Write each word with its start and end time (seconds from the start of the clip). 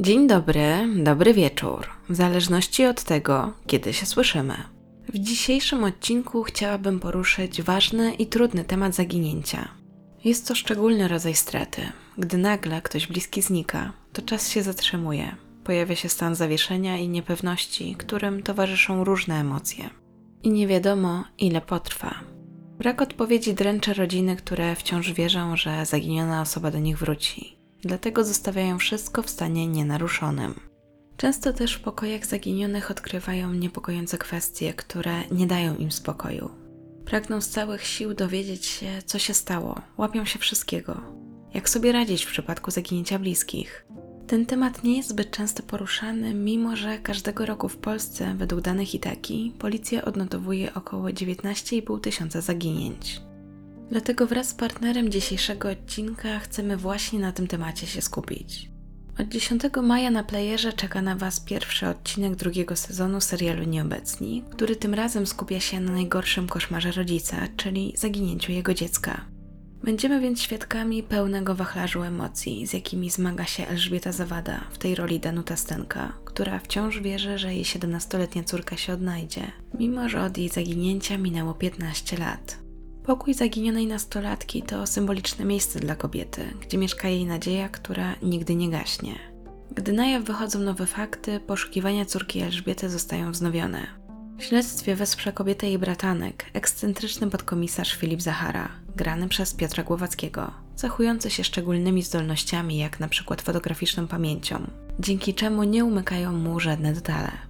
Dzień 0.00 0.26
dobry, 0.26 0.88
dobry 0.96 1.34
wieczór, 1.34 1.86
w 2.08 2.14
zależności 2.14 2.84
od 2.86 3.04
tego, 3.04 3.52
kiedy 3.66 3.92
się 3.92 4.06
słyszymy. 4.06 4.54
W 5.08 5.18
dzisiejszym 5.18 5.84
odcinku 5.84 6.42
chciałabym 6.42 7.00
poruszyć 7.00 7.62
ważny 7.62 8.14
i 8.14 8.26
trudny 8.26 8.64
temat 8.64 8.94
zaginięcia. 8.94 9.68
Jest 10.24 10.48
to 10.48 10.54
szczególny 10.54 11.08
rodzaj 11.08 11.34
straty. 11.34 11.82
Gdy 12.18 12.38
nagle 12.38 12.82
ktoś 12.82 13.06
bliski 13.06 13.42
znika, 13.42 13.92
to 14.12 14.22
czas 14.22 14.48
się 14.48 14.62
zatrzymuje. 14.62 15.36
Pojawia 15.64 15.96
się 15.96 16.08
stan 16.08 16.34
zawieszenia 16.34 16.98
i 16.98 17.08
niepewności, 17.08 17.94
którym 17.98 18.42
towarzyszą 18.42 19.04
różne 19.04 19.40
emocje. 19.40 19.90
I 20.42 20.50
nie 20.50 20.66
wiadomo, 20.66 21.24
ile 21.38 21.60
potrwa. 21.60 22.14
Brak 22.78 23.02
odpowiedzi 23.02 23.54
dręczy 23.54 23.94
rodziny, 23.94 24.36
które 24.36 24.74
wciąż 24.76 25.12
wierzą, 25.12 25.56
że 25.56 25.86
zaginiona 25.86 26.40
osoba 26.40 26.70
do 26.70 26.78
nich 26.78 26.98
wróci 26.98 27.59
dlatego 27.82 28.24
zostawiają 28.24 28.78
wszystko 28.78 29.22
w 29.22 29.30
stanie 29.30 29.66
nienaruszonym. 29.66 30.60
Często 31.16 31.52
też 31.52 31.74
w 31.74 31.80
pokojach 31.80 32.26
zaginionych 32.26 32.90
odkrywają 32.90 33.52
niepokojące 33.52 34.18
kwestie, 34.18 34.74
które 34.74 35.12
nie 35.30 35.46
dają 35.46 35.76
im 35.76 35.92
spokoju. 35.92 36.50
Pragną 37.04 37.40
z 37.40 37.48
całych 37.48 37.86
sił 37.86 38.14
dowiedzieć 38.14 38.66
się, 38.66 39.02
co 39.06 39.18
się 39.18 39.34
stało, 39.34 39.80
łapią 39.98 40.24
się 40.24 40.38
wszystkiego. 40.38 41.00
Jak 41.54 41.68
sobie 41.68 41.92
radzić 41.92 42.24
w 42.24 42.30
przypadku 42.30 42.70
zaginięcia 42.70 43.18
bliskich? 43.18 43.86
Ten 44.26 44.46
temat 44.46 44.84
nie 44.84 44.96
jest 44.96 45.08
zbyt 45.08 45.30
często 45.30 45.62
poruszany, 45.62 46.34
mimo 46.34 46.76
że 46.76 46.98
każdego 46.98 47.46
roku 47.46 47.68
w 47.68 47.76
Polsce, 47.76 48.34
według 48.34 48.60
danych 48.60 48.94
Itaki, 48.94 49.54
policja 49.58 50.04
odnotowuje 50.04 50.74
około 50.74 51.04
19,5 51.04 52.00
tysiąca 52.00 52.40
zaginięć. 52.40 53.29
Dlatego 53.90 54.26
wraz 54.26 54.48
z 54.48 54.54
partnerem 54.54 55.10
dzisiejszego 55.10 55.70
odcinka 55.70 56.38
chcemy 56.38 56.76
właśnie 56.76 57.18
na 57.18 57.32
tym 57.32 57.46
temacie 57.46 57.86
się 57.86 58.02
skupić. 58.02 58.70
Od 59.18 59.28
10 59.28 59.62
maja 59.82 60.10
na 60.10 60.24
playerze 60.24 60.72
czeka 60.72 61.02
na 61.02 61.16
Was 61.16 61.40
pierwszy 61.40 61.88
odcinek 61.88 62.36
drugiego 62.36 62.76
sezonu 62.76 63.20
serialu 63.20 63.64
Nieobecni, 63.64 64.44
który 64.50 64.76
tym 64.76 64.94
razem 64.94 65.26
skupia 65.26 65.60
się 65.60 65.80
na 65.80 65.92
najgorszym 65.92 66.48
koszmarze 66.48 66.92
rodzica, 66.92 67.36
czyli 67.56 67.92
zaginięciu 67.96 68.52
jego 68.52 68.74
dziecka. 68.74 69.24
Będziemy 69.84 70.20
więc 70.20 70.40
świadkami 70.40 71.02
pełnego 71.02 71.54
wachlarzu 71.54 72.02
emocji, 72.02 72.66
z 72.66 72.72
jakimi 72.72 73.10
zmaga 73.10 73.44
się 73.44 73.66
Elżbieta 73.66 74.12
Zawada 74.12 74.60
w 74.70 74.78
tej 74.78 74.94
roli 74.94 75.20
Danuta 75.20 75.56
Stenka, 75.56 76.12
która 76.24 76.58
wciąż 76.58 77.00
wierzy, 77.00 77.38
że 77.38 77.54
jej 77.54 77.64
17-letnia 77.64 78.44
córka 78.44 78.76
się 78.76 78.92
odnajdzie, 78.92 79.52
mimo 79.78 80.08
że 80.08 80.22
od 80.22 80.38
jej 80.38 80.48
zaginięcia 80.48 81.18
minęło 81.18 81.54
15 81.54 82.16
lat. 82.16 82.69
Pokój 83.04 83.34
zaginionej 83.34 83.86
nastolatki 83.86 84.62
to 84.62 84.86
symboliczne 84.86 85.44
miejsce 85.44 85.80
dla 85.80 85.96
kobiety, 85.96 86.42
gdzie 86.60 86.78
mieszka 86.78 87.08
jej 87.08 87.26
nadzieja, 87.26 87.68
która 87.68 88.14
nigdy 88.22 88.54
nie 88.54 88.70
gaśnie. 88.70 89.14
Gdy 89.74 89.92
na 89.92 90.06
jaw 90.06 90.24
wychodzą 90.24 90.58
nowe 90.58 90.86
fakty, 90.86 91.40
poszukiwania 91.40 92.04
córki 92.04 92.40
Elżbiety 92.40 92.90
zostają 92.90 93.32
wznowione. 93.32 93.86
W 94.38 94.44
śledztwie 94.44 94.96
wesprze 94.96 95.32
kobietę 95.32 95.66
jej 95.66 95.78
bratanek, 95.78 96.44
ekscentryczny 96.54 97.30
podkomisarz 97.30 97.94
Filip 97.94 98.22
Zachara, 98.22 98.68
grany 98.96 99.28
przez 99.28 99.54
Piotra 99.54 99.84
Głowackiego, 99.84 100.50
cechujący 100.76 101.30
się 101.30 101.44
szczególnymi 101.44 102.02
zdolnościami, 102.02 102.78
jak 102.78 103.00
na 103.00 103.08
przykład 103.08 103.42
fotograficzną 103.42 104.06
pamięcią, 104.06 104.70
dzięki 104.98 105.34
czemu 105.34 105.62
nie 105.62 105.84
umykają 105.84 106.32
mu 106.32 106.60
żadne 106.60 106.92
detale. 106.92 107.49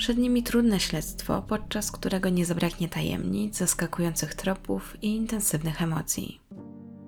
Przed 0.00 0.18
nimi 0.18 0.42
trudne 0.42 0.80
śledztwo, 0.80 1.42
podczas 1.48 1.92
którego 1.92 2.28
nie 2.28 2.44
zabraknie 2.44 2.88
tajemnic, 2.88 3.56
zaskakujących 3.56 4.34
tropów 4.34 4.96
i 5.02 5.16
intensywnych 5.16 5.82
emocji. 5.82 6.40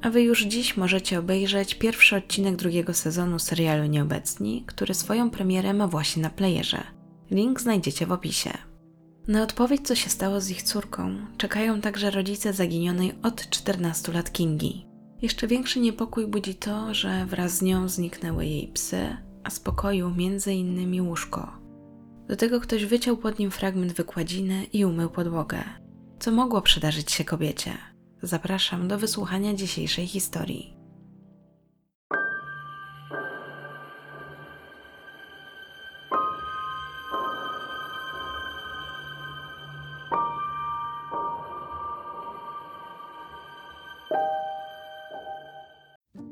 A 0.02 0.10
wy 0.10 0.22
już 0.22 0.44
dziś 0.44 0.76
możecie 0.76 1.18
obejrzeć 1.18 1.74
pierwszy 1.74 2.16
odcinek 2.16 2.56
drugiego 2.56 2.94
sezonu 2.94 3.38
serialu 3.38 3.86
Nieobecni, 3.86 4.64
który 4.66 4.94
swoją 4.94 5.30
premierę 5.30 5.74
ma 5.74 5.88
właśnie 5.88 6.22
na 6.22 6.30
playerze. 6.30 6.82
Link 7.30 7.60
znajdziecie 7.60 8.06
w 8.06 8.12
opisie. 8.12 8.50
Na 9.28 9.42
odpowiedź, 9.42 9.86
co 9.86 9.94
się 9.94 10.10
stało 10.10 10.40
z 10.40 10.50
ich 10.50 10.62
córką, 10.62 11.16
czekają 11.36 11.80
także 11.80 12.10
rodzice 12.10 12.52
zaginionej 12.52 13.14
od 13.22 13.50
14 13.50 14.12
lat 14.12 14.32
Kingi. 14.32 14.86
Jeszcze 15.22 15.46
większy 15.46 15.80
niepokój 15.80 16.26
budzi 16.26 16.54
to, 16.54 16.94
że 16.94 17.26
wraz 17.26 17.56
z 17.56 17.62
nią 17.62 17.88
zniknęły 17.88 18.46
jej 18.46 18.68
psy, 18.68 19.16
a 19.44 19.50
z 19.50 19.60
pokoju 19.60 20.10
między 20.10 20.52
innymi 20.52 21.00
łóżko. 21.00 21.61
Do 22.32 22.36
tego 22.36 22.60
ktoś 22.60 22.84
wyciął 22.84 23.16
pod 23.16 23.38
nim 23.38 23.50
fragment 23.50 23.92
wykładziny 23.92 24.64
i 24.64 24.84
umył 24.84 25.10
podłogę. 25.10 25.64
Co 26.18 26.30
mogło 26.30 26.62
przydarzyć 26.62 27.12
się 27.12 27.24
kobiecie? 27.24 27.72
Zapraszam 28.22 28.88
do 28.88 28.98
wysłuchania 28.98 29.54
dzisiejszej 29.54 30.06
historii. 30.06 30.76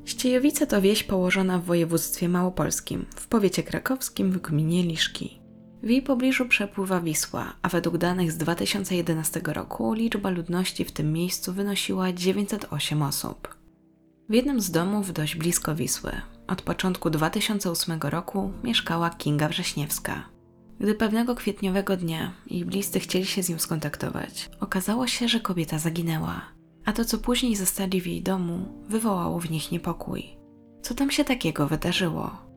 Ściejowice 0.05 0.67
to 0.67 0.81
wieś 0.81 1.03
położona 1.03 1.59
w 1.59 1.63
województwie 1.63 2.29
małopolskim, 2.29 3.05
w 3.15 3.27
powiecie 3.27 3.63
krakowskim 3.63 4.31
w 4.31 4.41
gminie 4.41 4.83
Liszki. 4.83 5.40
W 5.83 5.89
jej 5.89 6.01
pobliżu 6.01 6.45
przepływa 6.45 7.01
Wisła, 7.01 7.53
a 7.61 7.69
według 7.69 7.97
danych 7.97 8.31
z 8.31 8.37
2011 8.37 9.41
roku 9.45 9.93
liczba 9.93 10.29
ludności 10.29 10.85
w 10.85 10.91
tym 10.91 11.13
miejscu 11.13 11.53
wynosiła 11.53 12.13
908 12.13 13.01
osób. 13.01 13.55
W 14.29 14.33
jednym 14.33 14.61
z 14.61 14.71
domów 14.71 15.13
dość 15.13 15.35
blisko 15.35 15.75
Wisły, 15.75 16.11
od 16.47 16.61
początku 16.61 17.09
2008 17.09 17.99
roku 18.01 18.51
mieszkała 18.63 19.09
Kinga 19.09 19.49
Wrześniewska. 19.49 20.29
Gdy 20.79 20.95
pewnego 20.95 21.35
kwietniowego 21.35 21.97
dnia 21.97 22.33
jej 22.47 22.65
bliscy 22.65 22.99
chcieli 22.99 23.25
się 23.25 23.43
z 23.43 23.49
nią 23.49 23.59
skontaktować, 23.59 24.49
okazało 24.59 25.07
się, 25.07 25.27
że 25.27 25.39
kobieta 25.39 25.79
zaginęła, 25.79 26.41
a 26.85 26.93
to 26.93 27.05
co 27.05 27.17
później 27.17 27.55
zostali 27.55 28.01
w 28.01 28.07
jej 28.07 28.21
domu 28.21 28.83
wywołało 28.89 29.39
w 29.39 29.51
nich 29.51 29.71
niepokój. 29.71 30.37
Co 30.81 30.93
tam 30.95 31.11
się 31.11 31.23
takiego 31.23 31.67
wydarzyło? 31.67 32.50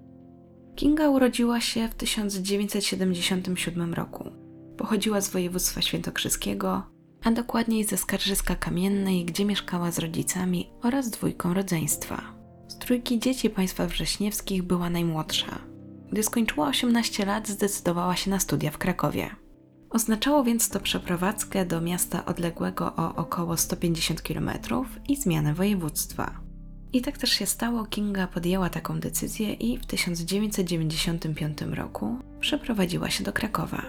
Kinga 0.76 1.08
urodziła 1.08 1.60
się 1.60 1.88
w 1.88 1.94
1977 1.94 3.94
roku. 3.94 4.30
Pochodziła 4.76 5.20
z 5.20 5.28
województwa 5.28 5.82
świętokrzyskiego, 5.82 6.82
a 7.24 7.30
dokładniej 7.30 7.84
ze 7.84 7.96
Skarżyska 7.96 8.56
Kamiennej, 8.56 9.24
gdzie 9.24 9.44
mieszkała 9.44 9.90
z 9.90 9.98
rodzicami 9.98 10.70
oraz 10.82 11.10
dwójką 11.10 11.54
rodzeństwa. 11.54 12.22
Z 12.68 12.78
trójki 12.78 13.18
dzieci 13.18 13.50
państwa 13.50 13.86
wrześniewskich 13.86 14.62
była 14.62 14.90
najmłodsza. 14.90 15.58
Gdy 16.12 16.22
skończyła 16.22 16.68
18 16.68 17.26
lat, 17.26 17.48
zdecydowała 17.48 18.16
się 18.16 18.30
na 18.30 18.40
studia 18.40 18.70
w 18.70 18.78
Krakowie. 18.78 19.30
Oznaczało 19.90 20.44
więc 20.44 20.68
to 20.68 20.80
przeprowadzkę 20.80 21.66
do 21.66 21.80
miasta 21.80 22.24
odległego 22.24 22.92
o 22.96 23.14
około 23.14 23.56
150 23.56 24.22
km 24.22 24.50
i 25.08 25.16
zmianę 25.16 25.54
województwa. 25.54 26.43
I 26.94 27.02
tak 27.02 27.18
też 27.18 27.30
się 27.30 27.46
stało, 27.46 27.84
Kinga 27.84 28.26
podjęła 28.26 28.70
taką 28.70 29.00
decyzję 29.00 29.52
i 29.52 29.78
w 29.78 29.86
1995 29.86 31.62
roku 31.62 32.16
przeprowadziła 32.40 33.10
się 33.10 33.24
do 33.24 33.32
Krakowa. 33.32 33.82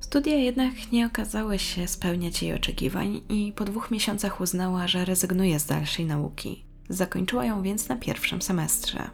Studia 0.00 0.36
jednak 0.36 0.92
nie 0.92 1.06
okazały 1.06 1.58
się 1.58 1.88
spełniać 1.88 2.42
jej 2.42 2.54
oczekiwań 2.54 3.20
i 3.28 3.52
po 3.56 3.64
dwóch 3.64 3.90
miesiącach 3.90 4.40
uznała, 4.40 4.88
że 4.88 5.04
rezygnuje 5.04 5.60
z 5.60 5.66
dalszej 5.66 6.06
nauki. 6.06 6.64
Zakończyła 6.88 7.44
ją 7.44 7.62
więc 7.62 7.88
na 7.88 7.96
pierwszym 7.96 8.42
semestrze. 8.42 9.10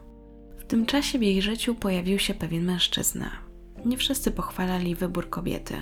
W 0.58 0.64
tym 0.64 0.86
czasie 0.86 1.18
w 1.18 1.22
jej 1.22 1.42
życiu 1.42 1.74
pojawił 1.74 2.18
się 2.18 2.34
pewien 2.34 2.64
mężczyzna. 2.64 3.30
Nie 3.84 3.96
wszyscy 3.96 4.30
pochwalali 4.30 4.94
wybór 4.94 5.30
kobiety. 5.30 5.74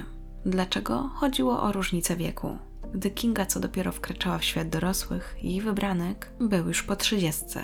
Dlaczego? 0.47 1.11
Chodziło 1.15 1.63
o 1.63 1.73
różnicę 1.73 2.17
wieku. 2.17 2.59
Gdy 2.95 3.11
Kinga 3.11 3.47
co 3.47 3.61
dopiero 3.61 3.93
wkraczała 3.93 4.39
w 4.39 4.45
świat 4.45 4.69
dorosłych, 4.69 5.37
jej 5.43 5.61
wybranek 5.61 6.33
był 6.41 6.69
już 6.69 6.83
po 6.83 6.97
trzydziestce. 6.97 7.63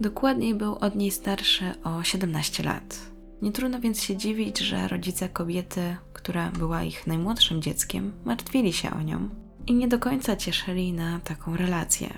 Dokładniej 0.00 0.54
był 0.54 0.74
od 0.74 0.94
niej 0.94 1.10
starszy 1.10 1.64
o 1.84 2.02
17 2.02 2.62
lat. 2.62 3.00
Nie 3.42 3.52
trudno 3.52 3.80
więc 3.80 4.02
się 4.02 4.16
dziwić, 4.16 4.58
że 4.58 4.88
rodzice 4.88 5.28
kobiety, 5.28 5.96
która 6.12 6.50
była 6.50 6.82
ich 6.82 7.06
najmłodszym 7.06 7.62
dzieckiem, 7.62 8.12
martwili 8.24 8.72
się 8.72 8.90
o 8.90 9.02
nią 9.02 9.28
i 9.66 9.74
nie 9.74 9.88
do 9.88 9.98
końca 9.98 10.36
cieszyli 10.36 10.92
na 10.92 11.20
taką 11.20 11.56
relację. 11.56 12.08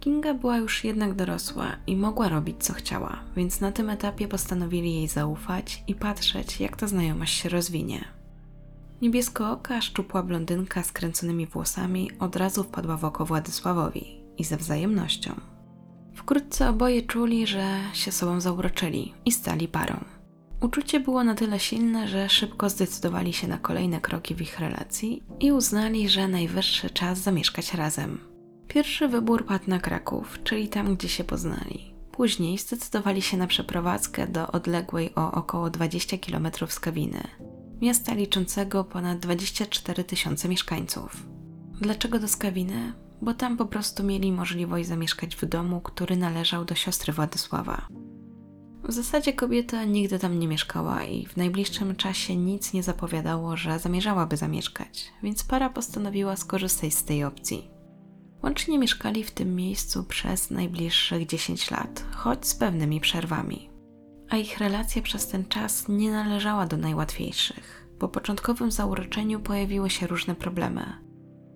Kinga 0.00 0.34
była 0.34 0.56
już 0.56 0.84
jednak 0.84 1.14
dorosła 1.14 1.76
i 1.86 1.96
mogła 1.96 2.28
robić 2.28 2.56
co 2.64 2.72
chciała, 2.72 3.20
więc 3.36 3.60
na 3.60 3.72
tym 3.72 3.90
etapie 3.90 4.28
postanowili 4.28 4.94
jej 4.94 5.08
zaufać 5.08 5.84
i 5.86 5.94
patrzeć, 5.94 6.60
jak 6.60 6.76
ta 6.76 6.86
znajomość 6.86 7.34
się 7.34 7.48
rozwinie. 7.48 8.04
Niebieskooka, 9.02 9.80
szczupła 9.80 10.22
blondynka 10.22 10.82
z 10.82 10.92
kręconymi 10.92 11.46
włosami 11.46 12.10
od 12.18 12.36
razu 12.36 12.64
wpadła 12.64 12.96
w 12.96 13.04
oko 13.04 13.24
Władysławowi 13.24 14.20
i 14.38 14.44
ze 14.44 14.56
wzajemnością. 14.56 15.34
Wkrótce 16.14 16.68
oboje 16.68 17.02
czuli, 17.02 17.46
że 17.46 17.78
się 17.92 18.12
sobą 18.12 18.40
zauroczyli 18.40 19.14
i 19.24 19.32
stali 19.32 19.68
parą. 19.68 20.04
Uczucie 20.60 21.00
było 21.00 21.24
na 21.24 21.34
tyle 21.34 21.60
silne, 21.60 22.08
że 22.08 22.28
szybko 22.28 22.68
zdecydowali 22.68 23.32
się 23.32 23.48
na 23.48 23.58
kolejne 23.58 24.00
kroki 24.00 24.34
w 24.34 24.40
ich 24.40 24.60
relacji 24.60 25.22
i 25.40 25.52
uznali, 25.52 26.08
że 26.08 26.28
najwyższy 26.28 26.90
czas 26.90 27.18
zamieszkać 27.18 27.74
razem. 27.74 28.18
Pierwszy 28.68 29.08
wybór 29.08 29.46
padł 29.46 29.70
na 29.70 29.78
Kraków, 29.78 30.38
czyli 30.44 30.68
tam, 30.68 30.96
gdzie 30.96 31.08
się 31.08 31.24
poznali. 31.24 31.94
Później 32.12 32.58
zdecydowali 32.58 33.22
się 33.22 33.36
na 33.36 33.46
przeprowadzkę 33.46 34.26
do 34.26 34.46
odległej 34.46 35.14
o 35.14 35.32
około 35.32 35.70
20 35.70 36.18
km 36.18 36.48
Skawiny, 36.68 37.22
miasta 37.82 38.14
liczącego 38.14 38.84
ponad 38.84 39.18
24 39.18 40.04
tysiące 40.04 40.48
mieszkańców. 40.48 41.26
Dlaczego 41.80 42.18
do 42.18 42.28
Skawiny? 42.28 42.92
Bo 43.22 43.34
tam 43.34 43.56
po 43.56 43.66
prostu 43.66 44.04
mieli 44.04 44.32
możliwość 44.32 44.88
zamieszkać 44.88 45.36
w 45.36 45.44
domu, 45.44 45.80
który 45.80 46.16
należał 46.16 46.64
do 46.64 46.74
siostry 46.74 47.12
Władysława. 47.12 47.86
W 48.84 48.92
zasadzie 48.92 49.32
kobieta 49.32 49.84
nigdy 49.84 50.18
tam 50.18 50.38
nie 50.38 50.48
mieszkała 50.48 51.04
i 51.04 51.26
w 51.26 51.36
najbliższym 51.36 51.96
czasie 51.96 52.36
nic 52.36 52.72
nie 52.72 52.82
zapowiadało, 52.82 53.56
że 53.56 53.78
zamierzałaby 53.78 54.36
zamieszkać, 54.36 55.12
więc 55.22 55.44
para 55.44 55.70
postanowiła 55.70 56.36
skorzystać 56.36 56.94
z 56.94 57.04
tej 57.04 57.24
opcji. 57.24 57.70
Łącznie 58.42 58.78
mieszkali 58.78 59.24
w 59.24 59.30
tym 59.30 59.56
miejscu 59.56 60.04
przez 60.04 60.50
najbliższych 60.50 61.26
10 61.26 61.70
lat, 61.70 62.04
choć 62.14 62.46
z 62.46 62.54
pewnymi 62.54 63.00
przerwami. 63.00 63.71
A 64.32 64.36
ich 64.36 64.58
relacja 64.58 65.02
przez 65.02 65.28
ten 65.28 65.44
czas 65.44 65.88
nie 65.88 66.12
należała 66.12 66.66
do 66.66 66.76
najłatwiejszych. 66.76 67.86
Po 67.98 68.08
początkowym 68.08 68.70
zauroczeniu 68.70 69.40
pojawiły 69.40 69.90
się 69.90 70.06
różne 70.06 70.34
problemy. 70.34 70.84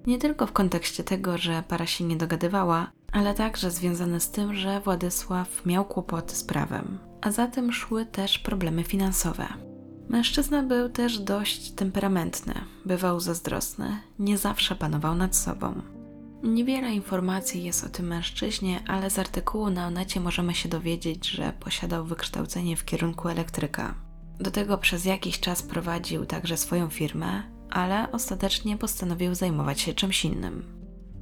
Nie 0.06 0.18
tylko 0.18 0.46
w 0.46 0.52
kontekście 0.52 1.04
tego, 1.04 1.38
że 1.38 1.62
para 1.68 1.86
się 1.86 2.04
nie 2.04 2.16
dogadywała, 2.16 2.90
ale 3.12 3.34
także 3.34 3.70
związane 3.70 4.20
z 4.20 4.30
tym, 4.30 4.54
że 4.54 4.80
Władysław 4.80 5.66
miał 5.66 5.84
kłopoty 5.84 6.36
z 6.36 6.44
prawem, 6.44 6.98
a 7.20 7.30
za 7.30 7.46
tym 7.46 7.72
szły 7.72 8.06
też 8.06 8.38
problemy 8.38 8.84
finansowe. 8.84 9.46
Mężczyzna 10.08 10.62
był 10.62 10.88
też 10.88 11.18
dość 11.18 11.70
temperamentny, 11.70 12.54
bywał 12.84 13.20
zazdrosny, 13.20 13.96
nie 14.18 14.38
zawsze 14.38 14.74
panował 14.74 15.14
nad 15.14 15.36
sobą. 15.36 15.95
Niewiele 16.42 16.94
informacji 16.94 17.64
jest 17.64 17.84
o 17.84 17.88
tym 17.88 18.06
mężczyźnie, 18.06 18.82
ale 18.86 19.10
z 19.10 19.18
artykułu 19.18 19.70
na 19.70 19.86
Onecie 19.86 20.20
możemy 20.20 20.54
się 20.54 20.68
dowiedzieć, 20.68 21.28
że 21.28 21.52
posiadał 21.60 22.04
wykształcenie 22.04 22.76
w 22.76 22.84
kierunku 22.84 23.28
elektryka. 23.28 23.94
Do 24.40 24.50
tego 24.50 24.78
przez 24.78 25.04
jakiś 25.04 25.40
czas 25.40 25.62
prowadził 25.62 26.26
także 26.26 26.56
swoją 26.56 26.88
firmę, 26.90 27.42
ale 27.70 28.12
ostatecznie 28.12 28.76
postanowił 28.78 29.34
zajmować 29.34 29.80
się 29.80 29.94
czymś 29.94 30.24
innym. 30.24 30.64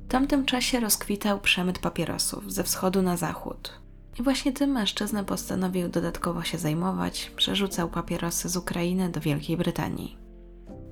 W 0.05 0.09
tamtym 0.09 0.45
czasie 0.45 0.81
rozkwitał 0.81 1.41
przemyt 1.41 1.79
papierosów 1.79 2.53
ze 2.53 2.65
wschodu 2.65 3.03
na 3.03 3.17
zachód. 3.17 3.81
I 4.19 4.23
właśnie 4.23 4.53
tym 4.53 4.71
mężczyzna 4.71 5.25
postanowił 5.25 5.89
dodatkowo 5.89 6.43
się 6.43 6.59
zajmować, 6.59 7.33
przerzucał 7.37 7.91
papierosy 7.91 8.49
z 8.49 8.57
Ukrainy 8.57 9.09
do 9.09 9.21
Wielkiej 9.21 9.57
Brytanii. 9.57 10.19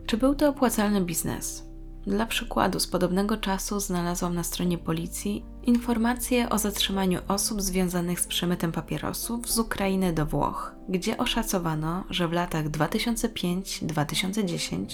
Czy 0.07 0.17
był 0.17 0.35
to 0.35 0.49
opłacalny 0.49 1.01
biznes? 1.01 1.72
Dla 2.07 2.27
przykładu, 2.27 2.81
z 2.81 2.87
podobnego 2.87 3.37
czasu 3.37 3.81
znalazłam 3.81 4.35
na 4.35 4.43
stronie 4.43 4.79
policji 4.79 5.45
informacje 5.63 6.49
o 6.49 6.59
zatrzymaniu 6.59 7.21
osób 7.29 7.63
związanych 7.63 8.21
z 8.21 8.27
przemytem 8.27 8.73
papierosów 8.73 9.51
z 9.51 9.59
Ukrainy 9.59 10.13
do 10.13 10.27
Włoch, 10.27 10.75
gdzie 10.89 11.19
oszacowano, 11.19 12.05
że 12.11 12.29
w 12.29 12.33
latach 12.33 12.69
2005-2010, 12.69 14.87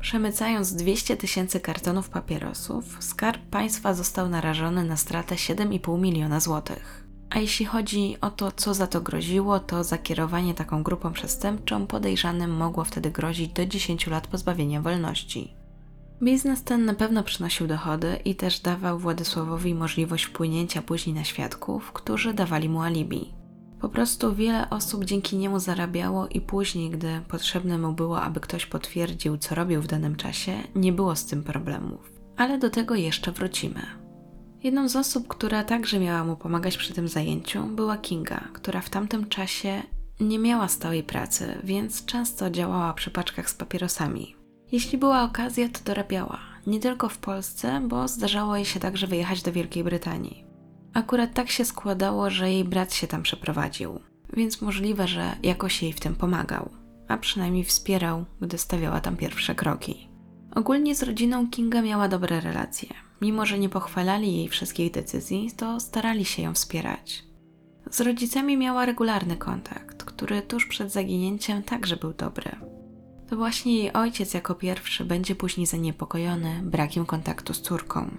przemycając 0.00 0.74
200 0.74 1.16
tysięcy 1.16 1.60
kartonów 1.60 2.08
papierosów, 2.08 2.96
skarb 3.00 3.42
państwa 3.50 3.94
został 3.94 4.28
narażony 4.28 4.84
na 4.84 4.96
stratę 4.96 5.34
7,5 5.34 5.98
miliona 5.98 6.40
złotych. 6.40 7.04
A 7.30 7.38
jeśli 7.38 7.66
chodzi 7.66 8.16
o 8.20 8.30
to, 8.30 8.52
co 8.52 8.74
za 8.74 8.86
to 8.86 9.00
groziło, 9.00 9.60
to 9.60 9.84
zakierowanie 9.84 10.54
taką 10.54 10.82
grupą 10.82 11.12
przestępczą 11.12 11.86
podejrzanym 11.86 12.50
mogło 12.50 12.84
wtedy 12.84 13.10
grozić 13.10 13.52
do 13.52 13.66
10 13.66 14.06
lat 14.06 14.26
pozbawienia 14.26 14.82
wolności. 14.82 15.63
Biznes 16.24 16.62
ten 16.62 16.84
na 16.84 16.94
pewno 16.94 17.22
przynosił 17.22 17.66
dochody 17.66 18.16
i 18.24 18.34
też 18.34 18.60
dawał 18.60 18.98
Władysławowi 18.98 19.74
możliwość 19.74 20.24
wpłynięcia 20.24 20.82
później 20.82 21.16
na 21.16 21.24
świadków, 21.24 21.92
którzy 21.92 22.34
dawali 22.34 22.68
mu 22.68 22.80
alibi. 22.80 23.34
Po 23.80 23.88
prostu 23.88 24.34
wiele 24.34 24.70
osób 24.70 25.04
dzięki 25.04 25.36
niemu 25.36 25.58
zarabiało 25.58 26.28
i 26.28 26.40
później, 26.40 26.90
gdy 26.90 27.20
potrzebne 27.28 27.78
mu 27.78 27.92
było, 27.92 28.22
aby 28.22 28.40
ktoś 28.40 28.66
potwierdził, 28.66 29.38
co 29.38 29.54
robił 29.54 29.82
w 29.82 29.86
danym 29.86 30.16
czasie, 30.16 30.52
nie 30.74 30.92
było 30.92 31.16
z 31.16 31.26
tym 31.26 31.42
problemów. 31.42 32.12
Ale 32.36 32.58
do 32.58 32.70
tego 32.70 32.94
jeszcze 32.94 33.32
wrócimy. 33.32 33.80
Jedną 34.62 34.88
z 34.88 34.96
osób, 34.96 35.28
która 35.28 35.64
także 35.64 36.00
miała 36.00 36.24
mu 36.24 36.36
pomagać 36.36 36.76
przy 36.76 36.92
tym 36.92 37.08
zajęciu, 37.08 37.66
była 37.66 37.96
Kinga, 37.96 38.40
która 38.52 38.80
w 38.80 38.90
tamtym 38.90 39.28
czasie 39.28 39.82
nie 40.20 40.38
miała 40.38 40.68
stałej 40.68 41.02
pracy, 41.02 41.58
więc 41.64 42.04
często 42.04 42.50
działała 42.50 42.94
przy 42.94 43.10
paczkach 43.10 43.50
z 43.50 43.54
papierosami. 43.54 44.43
Jeśli 44.74 44.98
była 44.98 45.22
okazja, 45.22 45.68
to 45.68 45.80
dorabiała. 45.84 46.38
Nie 46.66 46.80
tylko 46.80 47.08
w 47.08 47.18
Polsce, 47.18 47.80
bo 47.88 48.08
zdarzało 48.08 48.56
jej 48.56 48.64
się 48.64 48.80
także 48.80 49.06
wyjechać 49.06 49.42
do 49.42 49.52
Wielkiej 49.52 49.84
Brytanii. 49.84 50.44
Akurat 50.94 51.34
tak 51.34 51.50
się 51.50 51.64
składało, 51.64 52.30
że 52.30 52.50
jej 52.50 52.64
brat 52.64 52.94
się 52.94 53.06
tam 53.06 53.22
przeprowadził, 53.22 54.00
więc 54.32 54.62
możliwe, 54.62 55.08
że 55.08 55.36
jakoś 55.42 55.82
jej 55.82 55.92
w 55.92 56.00
tym 56.00 56.14
pomagał, 56.14 56.70
a 57.08 57.16
przynajmniej 57.16 57.64
wspierał, 57.64 58.24
gdy 58.40 58.58
stawiała 58.58 59.00
tam 59.00 59.16
pierwsze 59.16 59.54
kroki. 59.54 60.08
Ogólnie 60.54 60.94
z 60.94 61.02
rodziną 61.02 61.50
Kinga 61.50 61.82
miała 61.82 62.08
dobre 62.08 62.40
relacje. 62.40 62.88
Mimo, 63.20 63.46
że 63.46 63.58
nie 63.58 63.68
pochwalali 63.68 64.36
jej 64.36 64.48
wszystkich 64.48 64.92
decyzji, 64.92 65.50
to 65.56 65.80
starali 65.80 66.24
się 66.24 66.42
ją 66.42 66.54
wspierać. 66.54 67.24
Z 67.90 68.00
rodzicami 68.00 68.56
miała 68.56 68.86
regularny 68.86 69.36
kontakt, 69.36 70.04
który 70.04 70.42
tuż 70.42 70.66
przed 70.66 70.92
zaginięciem 70.92 71.62
także 71.62 71.96
był 71.96 72.12
dobry. 72.12 72.73
To 73.30 73.36
właśnie 73.36 73.78
jej 73.78 73.92
ojciec 73.92 74.34
jako 74.34 74.54
pierwszy 74.54 75.04
będzie 75.04 75.34
później 75.34 75.66
zaniepokojony 75.66 76.60
brakiem 76.62 77.06
kontaktu 77.06 77.54
z 77.54 77.60
córką. 77.60 78.10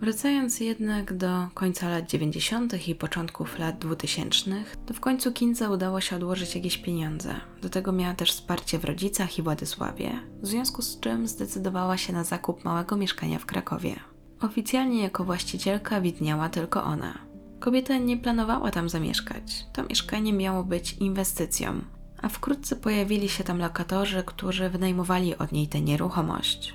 Wracając 0.00 0.60
jednak 0.60 1.16
do 1.16 1.48
końca 1.54 1.88
lat 1.88 2.10
90. 2.10 2.88
i 2.88 2.94
początków 2.94 3.58
lat 3.58 3.78
2000, 3.78 4.50
to 4.86 4.94
w 4.94 5.00
końcu 5.00 5.32
Kinze 5.32 5.70
udało 5.70 6.00
się 6.00 6.16
odłożyć 6.16 6.54
jakieś 6.54 6.78
pieniądze. 6.78 7.34
Do 7.62 7.68
tego 7.68 7.92
miała 7.92 8.14
też 8.14 8.32
wsparcie 8.32 8.78
w 8.78 8.84
rodzicach 8.84 9.38
i 9.38 9.42
Władysławie, 9.42 10.10
w 10.42 10.46
związku 10.46 10.82
z 10.82 11.00
czym 11.00 11.28
zdecydowała 11.28 11.96
się 11.96 12.12
na 12.12 12.24
zakup 12.24 12.64
małego 12.64 12.96
mieszkania 12.96 13.38
w 13.38 13.46
Krakowie. 13.46 13.94
Oficjalnie 14.40 15.02
jako 15.02 15.24
właścicielka 15.24 16.00
widniała 16.00 16.48
tylko 16.48 16.84
ona. 16.84 17.18
Kobieta 17.60 17.98
nie 17.98 18.16
planowała 18.16 18.70
tam 18.70 18.88
zamieszkać. 18.88 19.66
To 19.72 19.82
mieszkanie 19.82 20.32
miało 20.32 20.64
być 20.64 20.92
inwestycją, 20.92 21.80
a 22.22 22.28
wkrótce 22.28 22.76
pojawili 22.76 23.28
się 23.28 23.44
tam 23.44 23.58
lokatorzy, 23.58 24.22
którzy 24.26 24.70
wynajmowali 24.70 25.38
od 25.38 25.52
niej 25.52 25.68
tę 25.68 25.80
nieruchomość. 25.80 26.74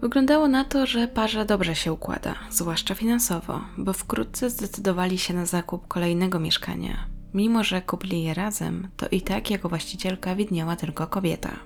Wyglądało 0.00 0.48
na 0.48 0.64
to, 0.64 0.86
że 0.86 1.08
parze 1.08 1.44
dobrze 1.44 1.74
się 1.74 1.92
układa, 1.92 2.34
zwłaszcza 2.50 2.94
finansowo, 2.94 3.60
bo 3.78 3.92
wkrótce 3.92 4.50
zdecydowali 4.50 5.18
się 5.18 5.34
na 5.34 5.46
zakup 5.46 5.88
kolejnego 5.88 6.40
mieszkania. 6.40 7.04
Mimo, 7.34 7.64
że 7.64 7.82
kupili 7.82 8.22
je 8.22 8.34
razem, 8.34 8.88
to 8.96 9.08
i 9.08 9.20
tak 9.20 9.50
jako 9.50 9.68
właścicielka 9.68 10.34
widniała 10.34 10.76
tylko 10.76 11.06
kobieta. 11.06 11.56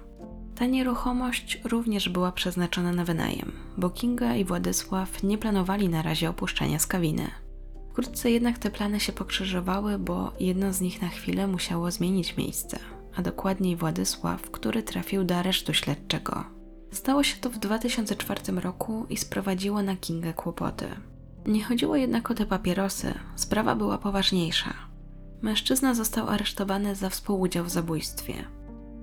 Ta 0.55 0.67
nieruchomość 0.67 1.61
również 1.65 2.09
była 2.09 2.33
przeznaczona 2.33 2.93
na 2.93 3.05
wynajem, 3.05 3.53
bo 3.77 3.91
Kinga 3.91 4.37
i 4.37 4.45
Władysław 4.45 5.23
nie 5.23 5.39
planowali 5.39 5.89
na 5.89 6.03
razie 6.03 6.31
opuszczenia 6.31 6.79
skawiny. 6.79 7.31
Wkrótce 7.91 8.31
jednak 8.31 8.59
te 8.59 8.71
plany 8.71 9.01
się 9.01 9.13
pokrzyżowały, 9.13 9.99
bo 9.99 10.33
jedno 10.41 10.73
z 10.73 10.81
nich 10.81 11.03
na 11.03 11.09
chwilę 11.09 11.47
musiało 11.47 11.91
zmienić 11.91 12.37
miejsce 12.37 12.79
a 13.17 13.23
dokładniej 13.23 13.77
Władysław, 13.77 14.51
który 14.51 14.83
trafił 14.83 15.25
do 15.25 15.37
aresztu 15.37 15.75
śledczego. 15.75 16.45
Stało 16.93 17.23
się 17.23 17.37
to 17.37 17.51
w 17.51 17.59
2004 17.59 18.53
roku 18.53 19.07
i 19.11 19.17
sprowadziło 19.17 19.83
na 19.83 19.97
Kingę 19.97 20.35
kłopoty. 20.35 20.87
Nie 21.47 21.65
chodziło 21.65 21.97
jednak 21.97 22.31
o 22.31 22.35
te 22.35 22.47
papierosy, 22.47 23.15
sprawa 23.37 23.77
była 23.77 23.99
poważniejsza. 23.99 24.75
Mężczyzna 25.43 25.95
został 25.95 26.29
aresztowany 26.29 26.95
za 26.95 27.11
współudział 27.11 27.65
w 27.65 27.71
zabójstwie. 27.71 28.35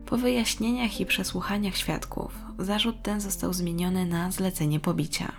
Po 0.05 0.17
wyjaśnieniach 0.17 0.99
i 0.99 1.05
przesłuchaniach 1.05 1.75
świadków, 1.75 2.35
zarzut 2.59 3.01
ten 3.03 3.21
został 3.21 3.53
zmieniony 3.53 4.05
na 4.05 4.31
zlecenie 4.31 4.79
pobicia. 4.79 5.31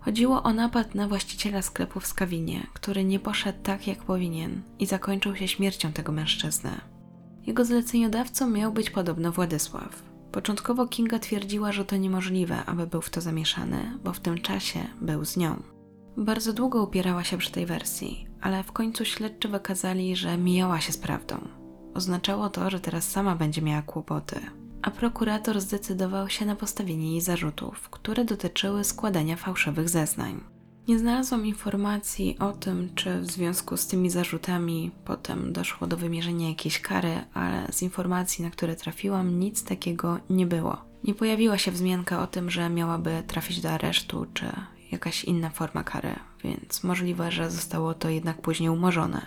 Chodziło 0.00 0.42
o 0.42 0.52
napad 0.52 0.94
na 0.94 1.08
właściciela 1.08 1.62
sklepu 1.62 2.00
w 2.00 2.06
Skawinie, 2.06 2.66
który 2.72 3.04
nie 3.04 3.18
poszedł 3.18 3.58
tak 3.62 3.86
jak 3.86 3.98
powinien 3.98 4.62
i 4.78 4.86
zakończył 4.86 5.36
się 5.36 5.48
śmiercią 5.48 5.92
tego 5.92 6.12
mężczyzny. 6.12 6.70
Jego 7.46 7.64
zleceniodawcą 7.64 8.50
miał 8.50 8.72
być 8.72 8.90
podobno 8.90 9.32
Władysław. 9.32 10.02
Początkowo 10.32 10.86
Kinga 10.86 11.18
twierdziła, 11.18 11.72
że 11.72 11.84
to 11.84 11.96
niemożliwe, 11.96 12.64
aby 12.66 12.86
był 12.86 13.02
w 13.02 13.10
to 13.10 13.20
zamieszany, 13.20 13.98
bo 14.04 14.12
w 14.12 14.20
tym 14.20 14.38
czasie 14.38 14.80
był 15.00 15.24
z 15.24 15.36
nią. 15.36 15.62
Bardzo 16.16 16.52
długo 16.52 16.82
upierała 16.82 17.24
się 17.24 17.38
przy 17.38 17.52
tej 17.52 17.66
wersji, 17.66 18.26
ale 18.40 18.62
w 18.62 18.72
końcu 18.72 19.04
śledczy 19.04 19.48
wykazali, 19.48 20.16
że 20.16 20.38
mijała 20.38 20.80
się 20.80 20.92
z 20.92 20.98
prawdą. 20.98 21.36
Oznaczało 21.94 22.50
to, 22.50 22.70
że 22.70 22.80
teraz 22.80 23.10
sama 23.10 23.36
będzie 23.36 23.62
miała 23.62 23.82
kłopoty, 23.82 24.40
a 24.82 24.90
prokurator 24.90 25.60
zdecydował 25.60 26.28
się 26.28 26.46
na 26.46 26.56
postawienie 26.56 27.10
jej 27.10 27.20
zarzutów, 27.20 27.88
które 27.90 28.24
dotyczyły 28.24 28.84
składania 28.84 29.36
fałszywych 29.36 29.88
zeznań. 29.88 30.53
Nie 30.88 30.98
znalazłam 30.98 31.46
informacji 31.46 32.36
o 32.38 32.52
tym, 32.52 32.94
czy 32.94 33.20
w 33.20 33.30
związku 33.30 33.76
z 33.76 33.86
tymi 33.86 34.10
zarzutami 34.10 34.90
potem 35.04 35.52
doszło 35.52 35.86
do 35.86 35.96
wymierzenia 35.96 36.48
jakiejś 36.48 36.80
kary, 36.80 37.24
ale 37.34 37.66
z 37.72 37.82
informacji, 37.82 38.44
na 38.44 38.50
które 38.50 38.76
trafiłam, 38.76 39.38
nic 39.38 39.64
takiego 39.64 40.18
nie 40.30 40.46
było. 40.46 40.76
Nie 41.04 41.14
pojawiła 41.14 41.58
się 41.58 41.70
wzmianka 41.70 42.22
o 42.22 42.26
tym, 42.26 42.50
że 42.50 42.70
miałaby 42.70 43.22
trafić 43.26 43.60
do 43.60 43.70
aresztu, 43.70 44.26
czy 44.34 44.46
jakaś 44.92 45.24
inna 45.24 45.50
forma 45.50 45.84
kary, 45.84 46.14
więc 46.44 46.84
możliwe, 46.84 47.32
że 47.32 47.50
zostało 47.50 47.94
to 47.94 48.08
jednak 48.08 48.42
później 48.42 48.70
umorzone. 48.70 49.26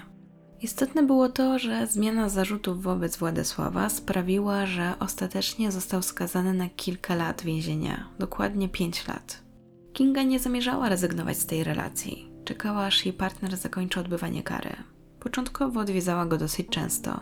Istotne 0.61 1.03
było 1.03 1.29
to, 1.29 1.59
że 1.59 1.87
zmiana 1.87 2.29
zarzutów 2.29 2.83
wobec 2.83 3.17
Władysława 3.17 3.89
sprawiła, 3.89 4.65
że 4.65 4.93
ostatecznie 4.99 5.71
został 5.71 6.01
skazany 6.01 6.53
na 6.53 6.69
kilka 6.69 7.15
lat 7.15 7.41
więzienia, 7.43 8.09
dokładnie 8.19 8.69
5 8.69 9.07
lat. 9.07 9.46
Kinga 9.97 10.23
nie 10.23 10.39
zamierzała 10.39 10.89
rezygnować 10.89 11.37
z 11.37 11.45
tej 11.45 11.63
relacji. 11.63 12.31
Czekała, 12.45 12.85
aż 12.85 13.05
jej 13.05 13.13
partner 13.13 13.57
zakończy 13.57 13.99
odbywanie 13.99 14.43
kary. 14.43 14.75
Początkowo 15.19 15.79
odwiedzała 15.79 16.25
go 16.25 16.37
dosyć 16.37 16.67
często, 16.69 17.19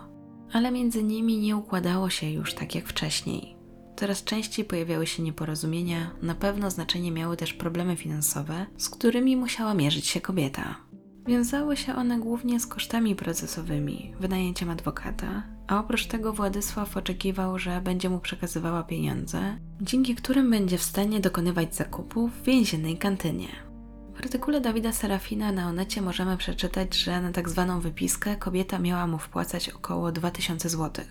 ale 0.53 0.71
między 0.71 1.03
nimi 1.03 1.37
nie 1.37 1.57
układało 1.57 2.09
się 2.09 2.29
już 2.29 2.53
tak 2.53 2.75
jak 2.75 2.87
wcześniej. 2.87 3.55
Coraz 3.95 4.23
częściej 4.23 4.65
pojawiały 4.65 5.07
się 5.07 5.23
nieporozumienia, 5.23 6.11
na 6.21 6.35
pewno 6.35 6.71
znaczenie 6.71 7.11
miały 7.11 7.37
też 7.37 7.53
problemy 7.53 7.95
finansowe, 7.95 8.65
z 8.77 8.89
którymi 8.89 9.37
musiała 9.37 9.73
mierzyć 9.73 10.07
się 10.07 10.21
kobieta. 10.21 10.75
Wiązały 11.27 11.77
się 11.77 11.95
one 11.95 12.19
głównie 12.19 12.59
z 12.59 12.67
kosztami 12.67 13.15
procesowymi, 13.15 14.13
wynajęciem 14.19 14.69
adwokata, 14.69 15.43
a 15.67 15.79
oprócz 15.79 16.05
tego 16.05 16.33
Władysław 16.33 16.97
oczekiwał, 16.97 17.59
że 17.59 17.81
będzie 17.81 18.09
mu 18.09 18.19
przekazywała 18.19 18.83
pieniądze, 18.83 19.57
dzięki 19.81 20.15
którym 20.15 20.49
będzie 20.49 20.77
w 20.77 20.83
stanie 20.83 21.19
dokonywać 21.19 21.75
zakupów 21.75 22.31
w 22.31 22.43
więziennej 22.43 22.97
kantynie. 22.97 23.47
W 24.15 24.19
artykule 24.19 24.61
Dawida 24.61 24.91
Serafina 24.91 25.51
na 25.51 25.67
Onecie 25.67 26.01
możemy 26.01 26.37
przeczytać, 26.37 26.95
że 26.95 27.21
na 27.21 27.31
tak 27.31 27.49
zwaną 27.49 27.79
wypiskę 27.79 28.35
kobieta 28.35 28.79
miała 28.79 29.07
mu 29.07 29.17
wpłacać 29.17 29.69
około 29.69 30.11
2000 30.11 30.69
zł. 30.69 31.05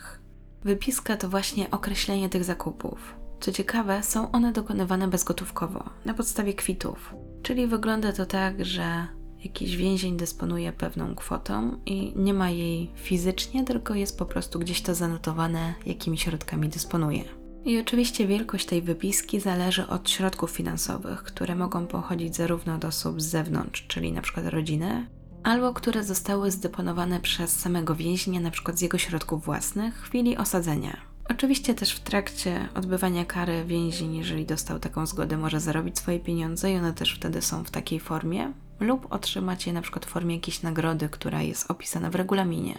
Wypiska 0.64 1.16
to 1.16 1.28
właśnie 1.28 1.70
określenie 1.70 2.28
tych 2.28 2.44
zakupów. 2.44 3.16
Co 3.40 3.52
ciekawe, 3.52 4.02
są 4.02 4.30
one 4.30 4.52
dokonywane 4.52 5.08
bezgotówkowo, 5.08 5.84
na 6.04 6.14
podstawie 6.14 6.54
kwitów. 6.54 7.14
Czyli 7.42 7.66
wygląda 7.66 8.12
to 8.12 8.26
tak, 8.26 8.64
że 8.64 9.06
jakiś 9.44 9.76
więzień 9.76 10.16
dysponuje 10.16 10.72
pewną 10.72 11.14
kwotą 11.14 11.78
i 11.86 12.12
nie 12.16 12.34
ma 12.34 12.50
jej 12.50 12.90
fizycznie, 12.94 13.64
tylko 13.64 13.94
jest 13.94 14.18
po 14.18 14.26
prostu 14.26 14.58
gdzieś 14.58 14.82
to 14.82 14.94
zanotowane, 14.94 15.74
jakimi 15.86 16.18
środkami 16.18 16.68
dysponuje. 16.68 17.24
I 17.64 17.78
oczywiście 17.78 18.26
wielkość 18.26 18.66
tej 18.66 18.82
wypiski 18.82 19.40
zależy 19.40 19.86
od 19.86 20.10
środków 20.10 20.50
finansowych, 20.50 21.22
które 21.22 21.54
mogą 21.54 21.86
pochodzić 21.86 22.36
zarówno 22.36 22.74
od 22.74 22.84
osób 22.84 23.22
z 23.22 23.26
zewnątrz, 23.26 23.86
czyli 23.86 24.08
np. 24.08 24.50
rodziny, 24.50 25.06
albo 25.42 25.72
które 25.72 26.04
zostały 26.04 26.50
zdeponowane 26.50 27.20
przez 27.20 27.60
samego 27.60 27.94
więźnia, 27.94 28.40
np. 28.40 28.72
z 28.74 28.80
jego 28.80 28.98
środków 28.98 29.44
własnych 29.44 29.98
w 29.98 30.08
chwili 30.08 30.36
osadzenia. 30.36 30.96
Oczywiście 31.28 31.74
też 31.74 31.92
w 31.92 32.00
trakcie 32.00 32.68
odbywania 32.74 33.24
kary 33.24 33.64
więzień, 33.64 34.16
jeżeli 34.16 34.46
dostał 34.46 34.78
taką 34.78 35.06
zgodę, 35.06 35.36
może 35.36 35.60
zarobić 35.60 35.98
swoje 35.98 36.20
pieniądze 36.20 36.72
i 36.72 36.76
one 36.76 36.92
też 36.92 37.14
wtedy 37.14 37.42
są 37.42 37.64
w 37.64 37.70
takiej 37.70 38.00
formie, 38.00 38.52
lub 38.85 39.12
otrzymać 39.12 39.67
je 39.67 39.73
na 39.73 39.83
przykład 39.83 40.07
w 40.07 40.09
formie 40.09 40.35
jakiejś 40.35 40.62
nagrody, 40.62 41.09
która 41.09 41.43
jest 41.43 41.71
opisana 41.71 42.11
w 42.11 42.14
regulaminie. 42.14 42.75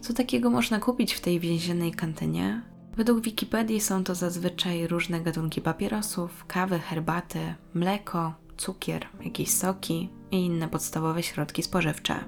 Co 0.00 0.12
takiego 0.12 0.50
można 0.50 0.78
kupić 0.78 1.12
w 1.12 1.20
tej 1.20 1.40
więziennej 1.40 1.92
kantynie? 1.92 2.62
Według 2.96 3.20
Wikipedii 3.20 3.80
są 3.80 4.04
to 4.04 4.14
zazwyczaj 4.14 4.86
różne 4.86 5.20
gatunki 5.20 5.60
papierosów, 5.60 6.44
kawy, 6.46 6.78
herbaty, 6.78 7.54
mleko, 7.74 8.34
cukier, 8.56 9.06
jakieś 9.24 9.50
soki 9.50 10.10
i 10.30 10.36
inne 10.36 10.68
podstawowe 10.68 11.22
środki 11.22 11.62
spożywcze. 11.62 12.24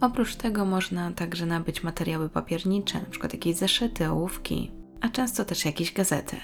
Oprócz 0.00 0.36
tego 0.36 0.64
można 0.64 1.12
także 1.12 1.46
nabyć 1.46 1.82
materiały 1.82 2.28
papiernicze, 2.28 2.98
np. 2.98 3.28
jakieś 3.32 3.56
zeszyty, 3.56 4.10
ołówki, 4.10 4.72
a 5.00 5.08
często 5.08 5.44
też 5.44 5.64
jakieś 5.64 5.92
gazety. 5.92 6.36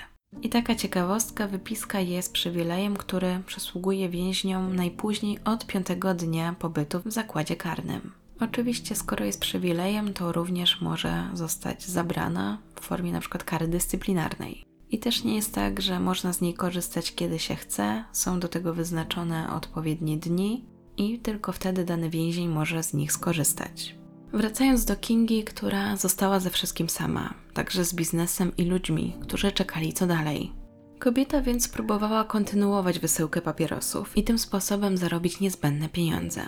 I 0.42 0.48
taka 0.48 0.74
ciekawostka, 0.74 1.48
wypiska 1.48 2.00
jest 2.00 2.32
przywilejem, 2.32 2.96
który 2.96 3.40
przysługuje 3.46 4.08
więźniom 4.08 4.76
najpóźniej 4.76 5.38
od 5.44 5.66
piątego 5.66 6.14
dnia 6.14 6.54
pobytu 6.58 7.00
w 7.04 7.12
zakładzie 7.12 7.56
karnym. 7.56 8.12
Oczywiście, 8.40 8.94
skoro 8.94 9.24
jest 9.24 9.40
przywilejem, 9.40 10.12
to 10.12 10.32
również 10.32 10.80
może 10.80 11.28
zostać 11.34 11.86
zabrana 11.86 12.58
w 12.74 12.80
formie 12.80 13.10
np. 13.10 13.38
kary 13.38 13.68
dyscyplinarnej. 13.68 14.64
I 14.90 14.98
też 14.98 15.24
nie 15.24 15.36
jest 15.36 15.54
tak, 15.54 15.80
że 15.80 16.00
można 16.00 16.32
z 16.32 16.40
niej 16.40 16.54
korzystać 16.54 17.14
kiedy 17.14 17.38
się 17.38 17.56
chce, 17.56 18.04
są 18.12 18.40
do 18.40 18.48
tego 18.48 18.74
wyznaczone 18.74 19.52
odpowiednie 19.52 20.16
dni 20.16 20.64
i 20.96 21.18
tylko 21.18 21.52
wtedy 21.52 21.84
dany 21.84 22.10
więzień 22.10 22.48
może 22.48 22.82
z 22.82 22.94
nich 22.94 23.12
skorzystać. 23.12 24.03
Wracając 24.34 24.84
do 24.84 24.96
Kingi, 24.96 25.44
która 25.44 25.96
została 25.96 26.40
ze 26.40 26.50
wszystkim 26.50 26.88
sama, 26.88 27.34
także 27.52 27.84
z 27.84 27.94
biznesem 27.94 28.52
i 28.56 28.64
ludźmi, 28.64 29.16
którzy 29.22 29.52
czekali 29.52 29.92
co 29.92 30.06
dalej. 30.06 30.52
Kobieta 30.98 31.42
więc 31.42 31.68
próbowała 31.68 32.24
kontynuować 32.24 32.98
wysyłkę 32.98 33.40
papierosów 33.40 34.16
i 34.16 34.24
tym 34.24 34.38
sposobem 34.38 34.96
zarobić 34.96 35.40
niezbędne 35.40 35.88
pieniądze. 35.88 36.42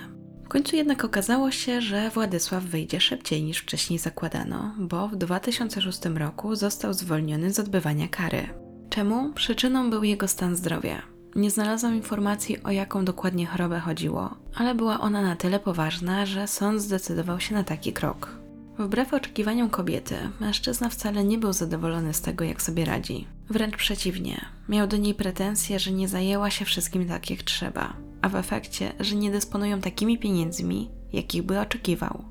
W 0.44 0.48
końcu 0.48 0.76
jednak 0.76 1.04
okazało 1.04 1.50
się, 1.50 1.80
że 1.80 2.10
Władysław 2.10 2.64
wyjdzie 2.64 3.00
szybciej 3.00 3.42
niż 3.42 3.58
wcześniej 3.58 3.98
zakładano, 3.98 4.74
bo 4.78 5.08
w 5.08 5.16
2006 5.16 6.04
roku 6.04 6.54
został 6.54 6.92
zwolniony 6.92 7.52
z 7.52 7.58
odbywania 7.58 8.08
kary. 8.08 8.48
Czemu? 8.90 9.32
Przyczyną 9.32 9.90
był 9.90 10.04
jego 10.04 10.28
stan 10.28 10.56
zdrowia. 10.56 11.15
Nie 11.36 11.50
znalazłam 11.50 11.94
informacji, 11.94 12.62
o 12.62 12.70
jaką 12.70 13.04
dokładnie 13.04 13.46
chorobę 13.46 13.80
chodziło, 13.80 14.34
ale 14.54 14.74
była 14.74 15.00
ona 15.00 15.22
na 15.22 15.36
tyle 15.36 15.60
poważna, 15.60 16.26
że 16.26 16.48
sąd 16.48 16.80
zdecydował 16.80 17.40
się 17.40 17.54
na 17.54 17.64
taki 17.64 17.92
krok. 17.92 18.38
Wbrew 18.78 19.14
oczekiwaniom 19.14 19.70
kobiety, 19.70 20.14
mężczyzna 20.40 20.88
wcale 20.88 21.24
nie 21.24 21.38
był 21.38 21.52
zadowolony 21.52 22.14
z 22.14 22.20
tego, 22.20 22.44
jak 22.44 22.62
sobie 22.62 22.84
radzi. 22.84 23.26
Wręcz 23.50 23.76
przeciwnie, 23.76 24.46
miał 24.68 24.86
do 24.86 24.96
niej 24.96 25.14
pretensje, 25.14 25.78
że 25.78 25.92
nie 25.92 26.08
zajęła 26.08 26.50
się 26.50 26.64
wszystkim 26.64 27.08
tak, 27.08 27.30
jak 27.30 27.42
trzeba, 27.42 27.96
a 28.22 28.28
w 28.28 28.36
efekcie, 28.36 28.92
że 29.00 29.16
nie 29.16 29.30
dysponują 29.30 29.80
takimi 29.80 30.18
pieniędzmi, 30.18 30.90
jakich 31.12 31.42
by 31.42 31.60
oczekiwał. 31.60 32.24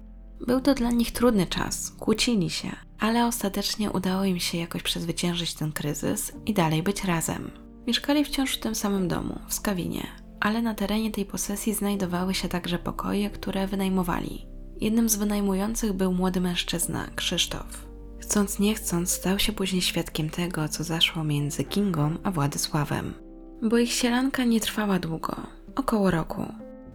Był 0.47 0.61
to 0.61 0.73
dla 0.73 0.91
nich 0.91 1.11
trudny 1.11 1.47
czas, 1.47 1.91
kłócili 1.99 2.49
się, 2.49 2.69
ale 2.99 3.25
ostatecznie 3.25 3.91
udało 3.91 4.25
im 4.25 4.39
się 4.39 4.57
jakoś 4.57 4.83
przezwyciężyć 4.83 5.53
ten 5.53 5.71
kryzys 5.71 6.31
i 6.45 6.53
dalej 6.53 6.83
być 6.83 7.03
razem. 7.03 7.64
Mieszkali 7.87 8.25
wciąż 8.25 8.55
w 8.55 8.59
tym 8.59 8.75
samym 8.75 9.07
domu, 9.07 9.39
w 9.47 9.53
Skawinie, 9.53 10.07
ale 10.39 10.61
na 10.61 10.73
terenie 10.73 11.11
tej 11.11 11.25
posesji 11.25 11.73
znajdowały 11.73 12.33
się 12.33 12.49
także 12.49 12.79
pokoje, 12.79 13.29
które 13.29 13.67
wynajmowali. 13.67 14.47
Jednym 14.81 15.09
z 15.09 15.15
wynajmujących 15.15 15.93
był 15.93 16.13
młody 16.13 16.41
mężczyzna, 16.41 17.07
Krzysztof. 17.15 17.87
Chcąc 18.19 18.59
nie 18.59 18.75
chcąc, 18.75 19.11
stał 19.11 19.39
się 19.39 19.53
później 19.53 19.81
świadkiem 19.81 20.29
tego, 20.29 20.69
co 20.69 20.83
zaszło 20.83 21.23
między 21.23 21.63
Kingą 21.63 22.15
a 22.23 22.31
Władysławem. 22.31 23.13
Bo 23.61 23.77
ich 23.77 23.91
sielanka 23.91 24.43
nie 24.43 24.59
trwała 24.59 24.99
długo 24.99 25.35
około 25.75 26.11
roku. 26.11 26.45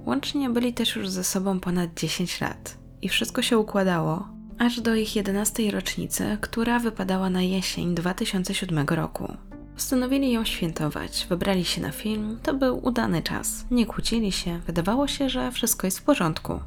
Łącznie 0.07 0.51
byli 0.51 0.75
też 0.75 0.97
już 0.97 1.09
ze 1.09 1.25
sobą 1.25 1.61
ponad 1.61 2.01
10 2.01 2.41
lat 2.41 2.79
i 3.03 3.09
wszystko 3.09 3.43
się 3.43 3.59
układało, 3.59 4.29
aż 4.59 4.81
do 4.81 4.95
ich 4.95 5.17
11 5.17 5.71
rocznicy, 5.71 6.39
która 6.41 6.79
wypadała 6.79 7.31
na 7.31 7.43
jesień 7.43 7.95
2007 7.95 8.87
roku. 8.89 9.37
Postanowili 9.81 10.33
ją 10.33 10.45
świętować, 10.45 11.27
wybrali 11.29 11.65
się 11.65 11.81
na 11.81 11.91
film, 11.91 12.39
to 12.43 12.55
był 12.55 12.87
udany 12.87 13.23
czas. 13.23 13.67
Nie 13.71 13.87
kłócili 13.87 14.33
się, 14.33 14.59
wydawało 14.67 15.07
się, 15.09 15.29
że 15.29 15.53
wszystko 15.53 15.87
jest 15.87 15.99
w 15.99 16.03
porządku. 16.03 16.61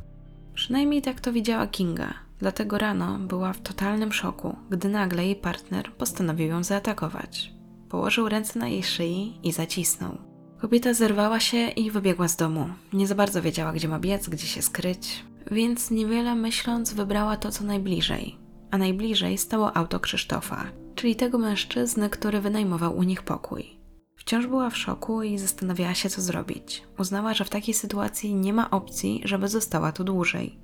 Przynajmniej 0.53 1.01
tak 1.01 1.21
to 1.21 1.33
widziała 1.33 1.67
Kinga, 1.67 2.13
dlatego 2.39 2.77
rano 2.77 3.19
była 3.19 3.53
w 3.53 3.61
totalnym 3.61 4.13
szoku, 4.13 4.55
gdy 4.69 4.89
nagle 4.89 5.25
jej 5.25 5.35
partner 5.35 5.91
postanowił 5.91 6.47
ją 6.47 6.63
zaatakować. 6.63 7.53
Położył 7.89 8.29
ręce 8.29 8.59
na 8.59 8.67
jej 8.67 8.83
szyi 8.83 9.39
i 9.43 9.51
zacisnął. 9.51 10.17
Kobieta 10.61 10.93
zerwała 10.93 11.39
się 11.39 11.67
i 11.67 11.91
wybiegła 11.91 12.27
z 12.27 12.35
domu. 12.35 12.69
Nie 12.93 13.07
za 13.07 13.15
bardzo 13.15 13.41
wiedziała, 13.41 13.73
gdzie 13.73 13.87
ma 13.87 13.99
biec, 13.99 14.29
gdzie 14.29 14.47
się 14.47 14.61
skryć, 14.61 15.23
więc 15.51 15.91
niewiele 15.91 16.35
myśląc 16.35 16.93
wybrała 16.93 17.37
to, 17.37 17.51
co 17.51 17.63
najbliżej. 17.63 18.37
A 18.71 18.77
najbliżej 18.77 19.37
stało 19.37 19.77
auto 19.77 19.99
Krzysztofa, 19.99 20.65
czyli 20.95 21.15
tego 21.15 21.37
mężczyzny, 21.37 22.09
który 22.09 22.41
wynajmował 22.41 22.97
u 22.97 23.03
nich 23.03 23.23
pokój. 23.23 23.79
Wciąż 24.15 24.47
była 24.47 24.69
w 24.69 24.77
szoku 24.77 25.23
i 25.23 25.37
zastanawiała 25.37 25.93
się, 25.93 26.09
co 26.09 26.21
zrobić. 26.21 26.83
Uznała, 26.99 27.33
że 27.33 27.45
w 27.45 27.49
takiej 27.49 27.73
sytuacji 27.73 28.35
nie 28.35 28.53
ma 28.53 28.69
opcji, 28.69 29.21
żeby 29.25 29.47
została 29.47 29.91
tu 29.91 30.03
dłużej. 30.03 30.59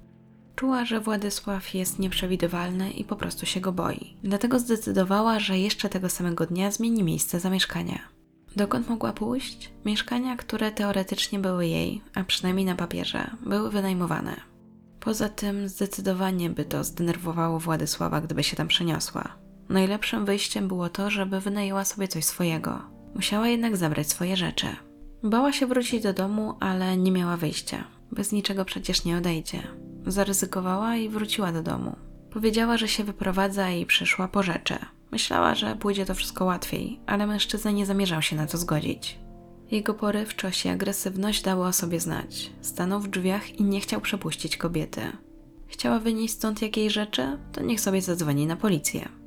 Czuła, 0.56 0.86
że 0.86 1.00
Władysław 1.00 1.74
jest 1.74 2.00
nieprzewidywalny 2.00 2.92
i 2.92 3.04
po 3.04 3.16
prostu 3.16 3.46
się 3.46 3.60
go 3.60 3.72
boi. 3.72 4.18
Dlatego 4.24 4.60
zdecydowała, 4.60 5.40
że 5.40 5.60
jeszcze 5.60 5.90
tego 5.90 6.10
samego 6.10 6.46
dnia 6.46 6.72
zmieni 6.72 7.04
miejsce 7.04 7.40
zamieszkania. 7.40 8.00
Dokąd 8.56 8.90
mogła 8.90 9.14
pójść? 9.14 9.72
Mieszkania, 9.86 10.38
które 10.38 10.72
teoretycznie 10.72 11.40
były 11.40 11.68
jej, 11.68 12.02
a 12.16 12.24
przynajmniej 12.24 12.66
na 12.66 12.76
papierze, 12.76 13.32
były 13.46 13.72
wynajmowane. 13.72 14.36
Poza 15.00 15.30
tym 15.30 15.70
zdecydowanie 15.70 16.50
by 16.50 16.66
to 16.66 16.84
zdenerwowało 16.84 17.60
Władysława, 17.60 18.22
gdyby 18.22 18.44
się 18.44 18.56
tam 18.56 18.68
przeniosła. 18.68 19.36
Najlepszym 19.70 20.26
wyjściem 20.26 20.68
było 20.68 20.90
to, 20.90 21.10
żeby 21.10 21.40
wynajęła 21.40 21.86
sobie 21.86 22.08
coś 22.08 22.26
swojego. 22.26 22.82
Musiała 23.16 23.48
jednak 23.48 23.78
zabrać 23.78 24.10
swoje 24.10 24.38
rzeczy. 24.38 24.68
Bała 25.24 25.54
się 25.54 25.68
wrócić 25.68 26.04
do 26.04 26.14
domu, 26.14 26.58
ale 26.60 26.98
nie 26.98 27.12
miała 27.12 27.38
wyjścia. 27.38 27.84
Bez 28.12 28.32
niczego 28.32 28.66
przecież 28.66 29.06
nie 29.06 29.18
odejdzie. 29.18 29.62
Zaryzykowała 30.06 30.96
i 30.96 31.10
wróciła 31.10 31.52
do 31.52 31.64
domu. 31.64 31.96
Powiedziała, 32.32 32.78
że 32.78 32.88
się 32.88 33.04
wyprowadza 33.04 33.70
i 33.70 33.86
przyszła 33.86 34.28
po 34.28 34.44
rzeczy. 34.44 34.76
Myślała, 35.12 35.56
że 35.56 35.76
pójdzie 35.76 36.06
to 36.06 36.16
wszystko 36.16 36.46
łatwiej, 36.46 37.00
ale 37.06 37.28
mężczyzna 37.28 37.72
nie 37.72 37.86
zamierzał 37.86 38.22
się 38.22 38.36
na 38.36 38.48
to 38.48 38.58
zgodzić. 38.58 39.20
Jego 39.72 39.94
porywczość 39.94 40.66
i 40.66 40.70
agresywność 40.70 41.42
dały 41.42 41.68
o 41.68 41.74
sobie 41.74 42.00
znać. 42.00 42.52
Stanął 42.62 43.00
w 43.00 43.08
drzwiach 43.08 43.60
i 43.60 43.64
nie 43.64 43.80
chciał 43.82 44.02
przepuścić 44.02 44.58
kobiety. 44.58 45.02
Chciała 45.68 46.00
wynieść 46.00 46.34
stąd 46.34 46.62
jakiej 46.62 46.90
rzeczy, 46.90 47.38
to 47.52 47.62
niech 47.62 47.82
sobie 47.82 48.02
zadzwoni 48.02 48.48
na 48.48 48.56
policję. 48.56 49.19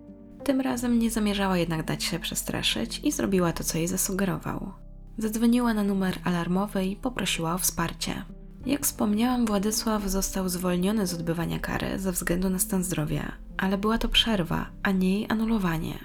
Tym 0.45 0.61
razem 0.61 0.99
nie 0.99 1.11
zamierzała 1.11 1.59
jednak 1.59 1.85
dać 1.87 2.05
się 2.05 2.19
przestraszyć 2.19 3.01
i 3.05 3.13
zrobiła 3.13 3.53
to, 3.53 3.65
co 3.65 3.79
jej 3.79 3.89
zasugerował. 3.89 4.73
Zadzwoniła 5.19 5.75
na 5.75 5.83
numer 5.83 6.19
alarmowy 6.25 6.85
i 6.85 6.97
poprosiła 6.97 7.55
o 7.55 7.59
wsparcie. 7.59 8.25
Jak 8.67 8.85
wspomniałam, 8.85 9.47
Władysław 9.47 10.03
został 10.07 10.49
zwolniony 10.49 11.07
z 11.07 11.15
odbywania 11.15 11.59
kary 11.59 11.99
ze 11.99 12.13
względu 12.13 12.51
na 12.51 12.59
stan 12.59 12.85
zdrowia, 12.85 13.33
ale 13.57 13.79
była 13.79 13.99
to 13.99 14.09
przerwa, 14.09 14.67
a 14.83 14.91
nie 14.91 15.15
jej 15.15 15.27
anulowanie. 15.29 15.99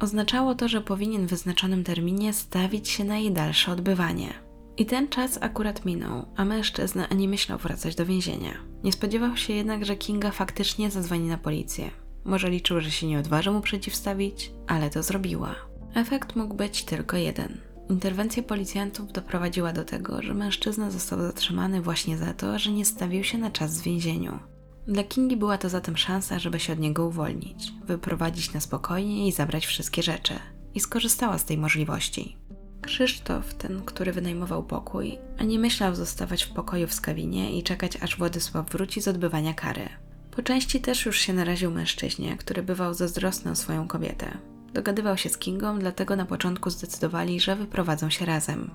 Oznaczało 0.00 0.54
to, 0.54 0.68
że 0.68 0.80
powinien 0.80 1.26
w 1.26 1.30
wyznaczonym 1.30 1.84
terminie 1.84 2.32
stawić 2.32 2.88
się 2.88 3.04
na 3.04 3.18
jej 3.18 3.32
dalsze 3.32 3.72
odbywanie. 3.72 4.34
I 4.76 4.86
ten 4.86 5.08
czas 5.08 5.38
akurat 5.40 5.84
minął, 5.84 6.26
a 6.36 6.44
mężczyzna 6.44 7.08
ani 7.08 7.28
myślał 7.28 7.58
wracać 7.58 7.94
do 7.94 8.06
więzienia. 8.06 8.52
Nie 8.84 8.92
spodziewał 8.92 9.36
się 9.36 9.52
jednak, 9.52 9.84
że 9.84 9.96
Kinga 9.96 10.30
faktycznie 10.30 10.90
zadzwoni 10.90 11.28
na 11.28 11.38
policję. 11.38 11.90
Może 12.24 12.50
liczył, 12.50 12.80
że 12.80 12.90
się 12.90 13.06
nie 13.06 13.18
odważy 13.18 13.50
mu 13.50 13.60
przeciwstawić, 13.60 14.52
ale 14.66 14.90
to 14.90 15.02
zrobiła. 15.02 15.54
Efekt 15.94 16.36
mógł 16.36 16.54
być 16.54 16.84
tylko 16.84 17.16
jeden. 17.16 17.60
Interwencja 17.90 18.42
policjantów 18.42 19.12
doprowadziła 19.12 19.72
do 19.72 19.84
tego, 19.84 20.22
że 20.22 20.34
mężczyzna 20.34 20.90
został 20.90 21.20
zatrzymany 21.20 21.82
właśnie 21.82 22.18
za 22.18 22.34
to, 22.34 22.58
że 22.58 22.72
nie 22.72 22.84
stawił 22.84 23.24
się 23.24 23.38
na 23.38 23.50
czas 23.50 23.80
w 23.80 23.82
więzieniu. 23.82 24.38
Dla 24.86 25.04
Kingi 25.04 25.36
była 25.36 25.58
to 25.58 25.68
zatem 25.68 25.96
szansa, 25.96 26.38
żeby 26.38 26.60
się 26.60 26.72
od 26.72 26.78
niego 26.78 27.06
uwolnić, 27.06 27.72
wyprowadzić 27.86 28.52
na 28.52 28.60
spokojnie 28.60 29.28
i 29.28 29.32
zabrać 29.32 29.66
wszystkie 29.66 30.02
rzeczy. 30.02 30.34
I 30.74 30.80
skorzystała 30.80 31.38
z 31.38 31.44
tej 31.44 31.58
możliwości. 31.58 32.36
Krzysztof, 32.82 33.54
ten, 33.54 33.82
który 33.84 34.12
wynajmował 34.12 34.62
pokój, 34.62 35.18
a 35.38 35.44
nie 35.44 35.58
myślał 35.58 35.94
zostawać 35.94 36.42
w 36.42 36.52
pokoju 36.52 36.86
w 36.86 36.94
skawinie 36.94 37.58
i 37.58 37.62
czekać, 37.62 37.96
aż 38.02 38.16
Władysław 38.16 38.70
wróci 38.70 39.02
z 39.02 39.08
odbywania 39.08 39.54
kary. 39.54 39.88
Po 40.30 40.42
części 40.42 40.80
też 40.80 41.06
już 41.06 41.18
się 41.18 41.32
naraził 41.32 41.70
mężczyźnie, 41.70 42.36
który 42.36 42.62
bywał 42.62 42.94
zazdrosny 42.94 43.50
o 43.50 43.54
swoją 43.54 43.88
kobietę. 43.88 44.38
Dogadywał 44.74 45.16
się 45.16 45.28
z 45.28 45.38
Kingą, 45.38 45.78
dlatego 45.78 46.16
na 46.16 46.26
początku 46.26 46.70
zdecydowali, 46.70 47.40
że 47.40 47.56
wyprowadzą 47.56 48.10
się 48.10 48.26
razem. 48.26 48.70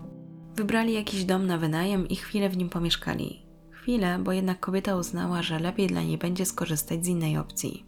Wybrali 0.55 0.93
jakiś 0.93 1.25
dom 1.25 1.47
na 1.47 1.57
wynajem 1.57 2.07
i 2.07 2.15
chwilę 2.15 2.49
w 2.49 2.57
nim 2.57 2.69
pomieszkali. 2.69 3.41
Chwilę, 3.71 4.19
bo 4.19 4.31
jednak 4.31 4.59
kobieta 4.59 4.95
uznała, 4.95 5.43
że 5.43 5.59
lepiej 5.59 5.87
dla 5.87 6.01
niej 6.01 6.17
będzie 6.17 6.45
skorzystać 6.45 7.05
z 7.05 7.07
innej 7.07 7.37
opcji. 7.37 7.85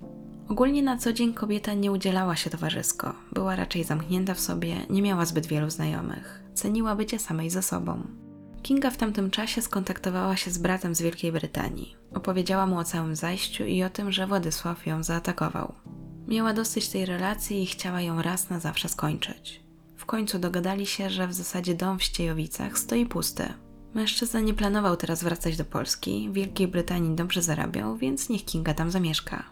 Ogólnie 0.50 0.84
na 0.84 0.98
co 0.98 1.14
dzień 1.14 1.34
kobieta 1.34 1.74
nie 1.74 1.92
udzielała 1.92 2.36
się 2.36 2.50
towarzysko, 2.50 3.14
była 3.32 3.56
raczej 3.56 3.84
zamknięta 3.84 4.34
w 4.34 4.40
sobie, 4.40 4.76
nie 4.90 5.02
miała 5.02 5.26
zbyt 5.26 5.46
wielu 5.46 5.70
znajomych, 5.70 6.44
ceniła 6.54 6.96
bycie 6.96 7.20
samej 7.20 7.50
ze 7.50 7.62
sobą. 7.62 8.04
Kinga 8.68 8.92
w 8.92 8.98
tamtym 8.98 9.32
czasie 9.32 9.62
skontaktowała 9.62 10.36
się 10.36 10.52
z 10.52 10.58
bratem 10.58 10.96
z 10.96 11.02
Wielkiej 11.02 11.32
Brytanii. 11.32 11.96
Opowiedziała 12.14 12.66
mu 12.66 12.78
o 12.78 12.84
całym 12.84 13.16
zajściu 13.16 13.66
i 13.66 13.84
o 13.84 13.90
tym, 13.90 14.12
że 14.12 14.28
Władysław 14.28 14.88
ją 14.88 15.04
zaatakował. 15.04 15.74
Miała 16.28 16.54
dosyć 16.54 16.90
tej 16.90 17.06
relacji 17.06 17.64
i 17.64 17.66
chciała 17.66 18.02
ją 18.02 18.22
raz 18.22 18.50
na 18.50 18.60
zawsze 18.60 18.90
skończyć. 18.90 19.64
W 19.98 20.06
końcu 20.06 20.40
dogadali 20.40 20.86
się, 20.86 21.10
że 21.10 21.28
w 21.28 21.34
zasadzie 21.34 21.76
dom 21.76 22.00
w 22.00 22.04
Ściejowicach 22.04 22.80
stoi 22.80 23.06
pusty. 23.06 23.54
Mężczyzna 23.94 24.40
nie 24.40 24.54
planował 24.54 24.98
teraz 24.98 25.24
wracać 25.24 25.58
do 25.58 25.66
Polski, 25.66 26.30
w 26.30 26.34
Wielkiej 26.34 26.68
Brytanii 26.68 27.16
dobrze 27.16 27.42
zarabiał, 27.42 27.98
więc 27.98 28.30
niech 28.30 28.46
Kinga 28.46 28.74
tam 28.74 28.92
zamieszka. 28.92 29.44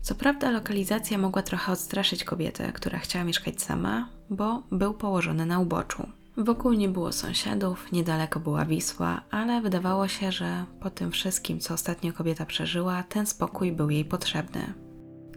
Co 0.00 0.14
prawda 0.14 0.50
lokalizacja 0.50 1.18
mogła 1.18 1.42
trochę 1.42 1.72
odstraszyć 1.72 2.24
kobietę, 2.24 2.72
która 2.72 2.98
chciała 2.98 3.24
mieszkać 3.24 3.62
sama, 3.62 4.08
bo 4.30 4.62
był 4.72 4.94
położony 4.94 5.46
na 5.46 5.60
uboczu. 5.60 6.23
Wokół 6.36 6.72
nie 6.72 6.88
było 6.88 7.12
sąsiadów, 7.12 7.92
niedaleko 7.92 8.40
była 8.40 8.64
Wisła, 8.64 9.20
ale 9.30 9.60
wydawało 9.60 10.08
się, 10.08 10.32
że 10.32 10.64
po 10.80 10.90
tym 10.90 11.10
wszystkim, 11.10 11.60
co 11.60 11.74
ostatnio 11.74 12.12
kobieta 12.12 12.46
przeżyła, 12.46 13.02
ten 13.02 13.26
spokój 13.26 13.72
był 13.72 13.90
jej 13.90 14.04
potrzebny. 14.04 14.74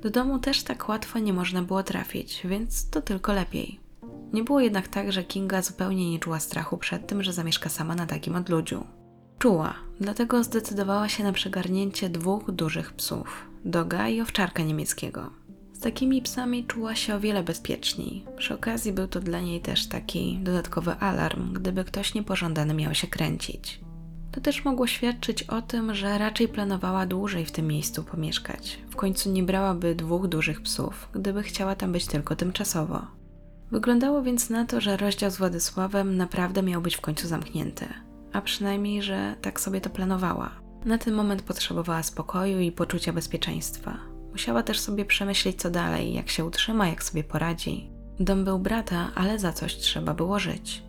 Do 0.01 0.09
domu 0.09 0.39
też 0.39 0.63
tak 0.63 0.89
łatwo 0.89 1.19
nie 1.19 1.33
można 1.33 1.61
było 1.61 1.83
trafić, 1.83 2.41
więc 2.45 2.89
to 2.89 3.01
tylko 3.01 3.33
lepiej. 3.33 3.79
Nie 4.33 4.43
było 4.43 4.59
jednak 4.59 4.87
tak, 4.87 5.11
że 5.11 5.23
Kinga 5.23 5.61
zupełnie 5.61 6.11
nie 6.11 6.19
czuła 6.19 6.39
strachu 6.39 6.77
przed 6.77 7.07
tym, 7.07 7.23
że 7.23 7.33
zamieszka 7.33 7.69
sama 7.69 7.95
na 7.95 8.05
takim 8.05 8.35
odludziu. 8.35 8.83
Czuła, 9.39 9.73
dlatego 9.99 10.43
zdecydowała 10.43 11.09
się 11.09 11.23
na 11.23 11.31
przegarnięcie 11.31 12.09
dwóch 12.09 12.51
dużych 12.51 12.93
psów 12.93 13.47
doga 13.65 14.07
i 14.07 14.21
owczarka 14.21 14.63
niemieckiego. 14.63 15.29
Z 15.77 15.79
takimi 15.79 16.21
psami 16.21 16.65
czuła 16.65 16.95
się 16.95 17.15
o 17.15 17.19
wiele 17.19 17.43
bezpieczniej. 17.43 18.25
Przy 18.37 18.53
okazji 18.53 18.93
był 18.93 19.07
to 19.07 19.19
dla 19.19 19.41
niej 19.41 19.61
też 19.61 19.87
taki 19.87 20.39
dodatkowy 20.43 20.91
alarm, 20.91 21.53
gdyby 21.53 21.83
ktoś 21.83 22.13
niepożądany 22.13 22.73
miał 22.73 22.93
się 22.93 23.07
kręcić. 23.07 23.79
To 24.31 24.41
też 24.41 24.65
mogło 24.65 24.87
świadczyć 24.87 25.43
o 25.43 25.61
tym, 25.61 25.95
że 25.95 26.17
raczej 26.17 26.47
planowała 26.47 27.05
dłużej 27.05 27.45
w 27.45 27.51
tym 27.51 27.67
miejscu 27.67 28.03
pomieszkać. 28.03 28.79
W 28.89 28.95
końcu 28.95 29.31
nie 29.31 29.43
brałaby 29.43 29.95
dwóch 29.95 30.27
dużych 30.27 30.61
psów, 30.61 31.09
gdyby 31.13 31.43
chciała 31.43 31.75
tam 31.75 31.91
być 31.91 32.05
tylko 32.05 32.35
tymczasowo. 32.35 33.07
Wyglądało 33.71 34.23
więc 34.23 34.49
na 34.49 34.65
to, 34.65 34.81
że 34.81 34.97
rozdział 34.97 35.31
z 35.31 35.37
Władysławem 35.37 36.17
naprawdę 36.17 36.63
miał 36.63 36.81
być 36.81 36.95
w 36.95 37.01
końcu 37.01 37.27
zamknięty, 37.27 37.85
a 38.33 38.41
przynajmniej, 38.41 39.03
że 39.03 39.35
tak 39.41 39.59
sobie 39.59 39.81
to 39.81 39.89
planowała. 39.89 40.51
Na 40.85 40.97
ten 40.97 41.13
moment 41.13 41.41
potrzebowała 41.41 42.03
spokoju 42.03 42.59
i 42.59 42.71
poczucia 42.71 43.13
bezpieczeństwa. 43.13 44.06
Musiała 44.31 44.63
też 44.63 44.79
sobie 44.79 45.05
przemyśleć, 45.05 45.61
co 45.61 45.69
dalej, 45.69 46.13
jak 46.13 46.29
się 46.29 46.45
utrzyma, 46.45 46.87
jak 46.87 47.03
sobie 47.03 47.23
poradzi. 47.23 47.89
Dom 48.19 48.43
był 48.43 48.59
brata, 48.59 49.11
ale 49.15 49.39
za 49.39 49.53
coś 49.53 49.75
trzeba 49.75 50.13
było 50.13 50.39
żyć. 50.39 50.83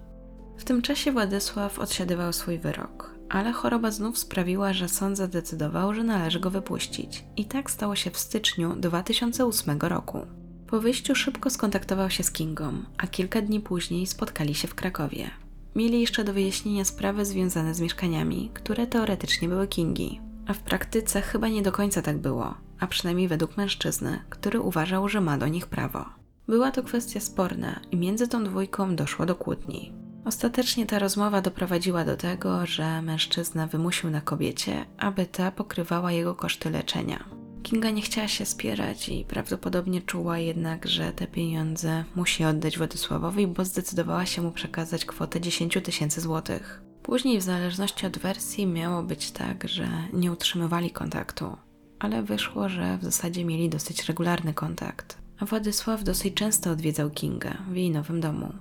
W 0.59 0.65
tym 0.65 0.83
czasie 0.83 1.13
Władysław 1.13 1.79
odsiadywał 1.79 2.33
swój 2.33 2.59
wyrok, 2.59 3.15
ale 3.29 3.53
choroba 3.53 3.91
znów 3.91 4.19
sprawiła, 4.19 4.73
że 4.73 4.89
sąd 4.89 5.17
zadecydował, 5.17 5.95
że 5.95 6.05
należy 6.05 6.41
go 6.41 6.51
wypuścić. 6.51 7.25
I 7.37 7.45
tak 7.45 7.71
stało 7.71 7.97
się 7.97 8.11
w 8.11 8.19
styczniu 8.19 8.77
2008 8.77 9.79
roku. 9.81 10.27
Po 10.67 10.81
wyjściu 10.81 11.15
szybko 11.15 11.51
skontaktował 11.51 12.11
się 12.11 12.23
z 12.23 12.31
Kingą, 12.31 12.73
a 12.99 13.07
kilka 13.07 13.43
dni 13.43 13.61
później 13.61 14.07
spotkali 14.07 14.55
się 14.55 14.69
w 14.69 14.75
Krakowie. 14.75 15.31
Mieli 15.77 16.01
jeszcze 16.01 16.25
do 16.25 16.33
wyjaśnienia 16.33 16.85
sprawy 16.85 17.25
związane 17.25 17.75
z 17.75 17.81
mieszkaniami, 17.81 18.51
które 18.55 18.87
teoretycznie 18.87 19.49
były 19.49 19.69
Kingi, 19.69 20.21
a 20.47 20.53
w 20.53 20.59
praktyce 20.59 21.23
chyba 21.23 21.49
nie 21.49 21.63
do 21.63 21.73
końca 21.73 22.03
tak 22.03 22.19
było, 22.19 22.55
a 22.81 22.87
przynajmniej 22.87 23.29
według 23.29 23.57
mężczyzny, 23.57 24.23
który 24.29 24.61
uważał, 24.61 25.09
że 25.09 25.21
ma 25.21 25.39
do 25.39 25.49
nich 25.49 25.67
prawo. 25.67 26.05
Była 26.49 26.71
to 26.71 26.83
kwestia 26.83 27.21
sporna 27.21 27.81
i 27.91 27.97
między 27.97 28.29
tą 28.29 28.45
dwójką 28.45 28.97
doszło 28.97 29.27
do 29.27 29.37
kłótni. 29.37 29.93
Ostatecznie 30.25 30.87
ta 30.87 30.99
rozmowa 30.99 31.41
doprowadziła 31.41 32.05
do 32.05 32.17
tego, 32.17 32.67
że 32.67 33.03
mężczyzna 33.03 33.67
wymusił 33.67 34.11
na 34.11 34.21
kobiecie, 34.21 34.87
aby 34.99 35.27
ta 35.27 35.51
pokrywała 35.51 36.13
jego 36.13 36.35
koszty 36.35 36.71
leczenia. 36.71 37.25
Kinga 37.63 37.91
nie 37.91 38.03
chciała 38.03 38.29
się 38.29 38.47
spierać 38.47 39.09
i 39.09 39.25
prawdopodobnie 39.25 40.03
czuła 40.03 40.39
jednak, 40.39 40.87
że 40.87 41.13
te 41.13 41.27
pieniądze 41.27 42.05
musi 42.17 42.45
oddać 42.45 42.79
Władysławowi, 42.79 43.47
bo 43.47 43.65
zdecydowała 43.65 44.27
się 44.27 44.43
mu 44.43 44.53
przekazać 44.53 45.05
kwotę 45.05 45.41
10 45.41 45.79
tysięcy 45.85 46.21
złotych. 46.21 46.83
Później, 47.03 47.39
w 47.39 47.43
zależności 47.43 48.07
od 48.07 48.19
wersji, 48.19 48.67
miało 48.67 49.03
być 49.03 49.31
tak, 49.31 49.69
że 49.69 49.89
nie 50.13 50.33
utrzymywali 50.33 50.91
kontaktu, 50.91 51.57
ale 51.99 52.23
wyszło, 52.23 52.69
że 52.69 52.99
w 52.99 53.05
zasadzie 53.05 53.45
mieli 53.45 53.69
dosyć 53.69 54.09
regularny 54.09 54.55
kontakt. 54.55 55.19
Władysław 55.41 56.05
dosyć 56.05 56.35
często 56.35 56.71
odwiedzał 56.71 57.11
Kingę 57.11 57.55
w 57.71 57.77
jej 57.77 57.91
nowym 57.91 58.21
domu. 58.21 58.53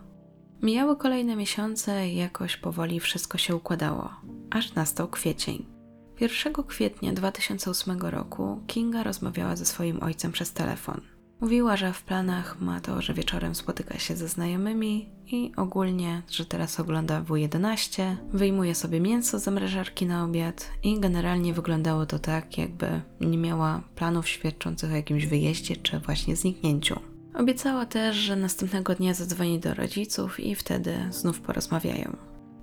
Mijały 0.62 0.98
kolejne 0.98 1.36
miesiące 1.36 2.10
i 2.10 2.16
jakoś 2.16 2.58
powoli 2.58 3.00
wszystko 3.00 3.38
się 3.38 3.56
układało, 3.56 4.10
aż 4.50 4.74
nastał 4.74 5.08
kwiecień. 5.08 5.66
1 6.20 6.54
kwietnia 6.54 7.14
2008 7.14 8.02
roku 8.02 8.62
Kinga 8.68 9.04
rozmawiała 9.04 9.56
ze 9.56 9.66
swoim 9.66 10.04
ojcem 10.04 10.32
przez 10.32 10.54
telefon. 10.54 11.02
Mówiła, 11.42 11.78
że 11.78 11.94
w 11.94 12.04
planach 12.04 12.62
ma 12.62 12.80
to, 12.80 13.02
że 13.02 13.14
wieczorem 13.14 13.56
spotyka 13.56 14.00
się 14.00 14.16
ze 14.16 14.28
znajomymi 14.28 15.10
i 15.28 15.52
ogólnie, 15.58 16.22
że 16.32 16.46
teraz 16.46 16.80
ogląda 16.80 17.22
W11, 17.22 18.16
wyjmuje 18.34 18.76
sobie 18.76 19.00
mięso 19.00 19.40
z 19.40 19.44
zamrażarki 19.44 20.06
na 20.06 20.24
obiad 20.24 20.72
i 20.84 21.00
generalnie 21.00 21.54
wyglądało 21.54 22.06
to 22.06 22.20
tak, 22.20 22.58
jakby 22.58 23.02
nie 23.22 23.38
miała 23.38 23.82
planów 23.96 24.28
świadczących 24.28 24.92
o 24.92 24.96
jakimś 24.96 25.26
wyjeździe 25.26 25.76
czy 25.76 26.00
właśnie 26.00 26.36
zniknięciu. 26.36 27.00
Obiecała 27.34 27.86
też, 27.86 28.16
że 28.16 28.36
następnego 28.36 28.96
dnia 28.96 29.14
zadzwoni 29.14 29.60
do 29.60 29.74
rodziców 29.74 30.40
i 30.40 30.56
wtedy 30.56 30.96
znów 31.10 31.42
porozmawiają. 31.42 32.18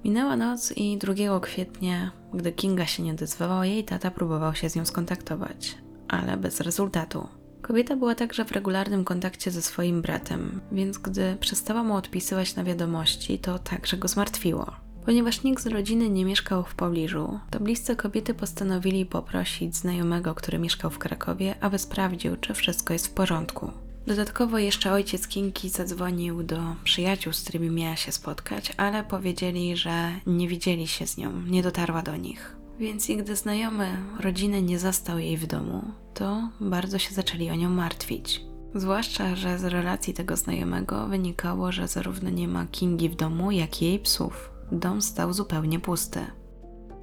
Minęła 0.05 0.37
noc 0.37 0.73
i 0.77 0.99
2 0.99 1.41
kwietnia, 1.41 2.13
gdy 2.35 2.53
Kinga 2.53 2.87
się 2.87 3.03
nie 3.03 3.13
odezwała, 3.13 3.67
jej 3.67 3.85
tata 3.85 4.11
próbował 4.11 4.55
się 4.55 4.71
z 4.71 4.77
nią 4.77 4.85
skontaktować, 4.85 5.79
ale 6.09 6.37
bez 6.37 6.61
rezultatu. 6.61 7.29
Kobieta 7.67 7.97
była 7.97 8.15
także 8.15 8.45
w 8.45 8.53
regularnym 8.53 9.05
kontakcie 9.05 9.51
ze 9.51 9.63
swoim 9.63 10.03
bratem, 10.03 10.61
więc 10.73 10.99
gdy 10.99 11.37
przestała 11.41 11.83
mu 11.83 11.95
odpisywać 11.95 12.57
na 12.57 12.65
wiadomości, 12.65 13.39
to 13.39 13.59
także 13.59 13.97
go 13.97 14.09
zmartwiło. 14.09 14.73
Ponieważ 15.05 15.43
nikt 15.43 15.63
z 15.63 15.67
rodziny 15.67 16.11
nie 16.11 16.25
mieszkał 16.25 16.65
w 16.65 16.75
pobliżu, 16.75 17.41
to 17.51 17.61
bliscy 17.61 17.97
kobiety 17.97 18.35
postanowili 18.35 19.07
poprosić 19.07 19.77
znajomego, 19.77 20.35
który 20.35 20.59
mieszkał 20.59 20.91
w 20.91 20.99
Krakowie, 20.99 21.55
aby 21.61 21.79
sprawdził, 21.79 22.37
czy 22.37 22.55
wszystko 22.55 22.93
jest 22.93 23.07
w 23.07 23.15
porządku. 23.15 23.71
Dodatkowo 24.07 24.59
jeszcze 24.59 24.93
ojciec 24.93 25.29
Kinki 25.29 25.69
zadzwonił 25.69 26.43
do 26.43 26.61
przyjaciół, 26.85 27.33
z 27.33 27.43
którymi 27.43 27.71
miała 27.71 27.97
się 27.97 28.13
spotkać, 28.13 28.73
ale 28.77 29.05
powiedzieli, 29.05 29.77
że 29.77 30.13
nie 30.27 30.49
widzieli 30.49 30.87
się 30.89 31.07
z 31.07 31.17
nią, 31.17 31.43
nie 31.43 31.63
dotarła 31.63 32.03
do 32.03 32.17
nich. 32.17 32.57
Więc 32.79 33.07
gdy 33.19 33.37
znajomy 33.37 33.97
rodziny 34.21 34.63
nie 34.63 34.79
zastał 34.79 35.19
jej 35.19 35.37
w 35.37 35.47
domu, 35.47 35.83
to 36.15 36.49
bardzo 36.61 36.99
się 36.99 37.15
zaczęli 37.15 37.51
o 37.51 37.55
nią 37.55 37.71
martwić. 37.71 38.45
Zwłaszcza, 38.75 39.37
że 39.37 39.59
z 39.59 39.65
relacji 39.65 40.15
tego 40.15 40.37
znajomego 40.37 41.09
wynikało, 41.09 41.73
że 41.73 41.89
zarówno 41.89 42.31
nie 42.31 42.49
ma 42.49 42.67
Kingi 42.67 43.09
w 43.09 43.17
domu, 43.17 43.51
jak 43.51 43.83
i 43.83 43.85
jej 43.85 43.99
psów. 43.99 44.51
Dom 44.73 45.03
stał 45.03 45.33
zupełnie 45.33 45.81
pusty. 45.81 46.21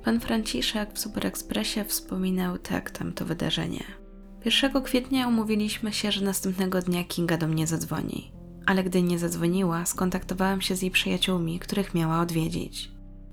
Pan 0.04 0.20
Franciszek 0.20 0.94
w 0.94 1.00
Super 1.00 1.28
Expressie 1.28 1.84
wspominał 1.88 2.58
tak 2.58 2.92
tamto 2.92 3.26
wydarzenie. 3.26 3.84
1 4.46 4.84
kwietnia 4.84 5.28
umówiliśmy 5.28 5.94
się, 5.94 6.12
że 6.12 6.26
następnego 6.26 6.82
dnia 6.82 7.04
Kinga 7.04 7.38
do 7.38 7.48
mnie 7.48 7.68
zadzwoni. 7.68 8.32
Ale 8.66 8.84
gdy 8.84 9.02
nie 9.02 9.20
zadzwoniła, 9.20 9.86
skontaktowałem 9.86 10.62
się 10.62 10.76
z 10.76 10.82
jej 10.82 10.92
przyjaciółmi, 10.92 11.60
których 11.60 11.94
miała 11.94 12.20
odwiedzić. 12.22 12.92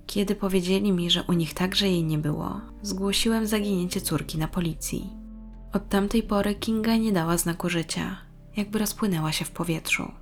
Kiedy 0.08 0.34
powiedzieli 0.34 0.92
mi, 0.92 1.10
że 1.10 1.22
u 1.22 1.32
nich 1.32 1.54
także 1.54 1.88
jej 1.88 2.04
nie 2.04 2.18
było, 2.18 2.60
zgłosiłem 2.82 3.46
zaginięcie 3.46 4.00
córki 4.00 4.38
na 4.38 4.48
policji. 4.48 5.10
Od 5.72 5.88
tamtej 5.88 6.22
pory 6.22 6.54
Kinga 6.54 6.96
nie 6.96 7.12
dała 7.12 7.36
znaku 7.36 7.68
życia, 7.68 8.16
jakby 8.56 8.78
rozpłynęła 8.78 9.32
się 9.32 9.44
w 9.44 9.50
powietrzu. 9.50 10.12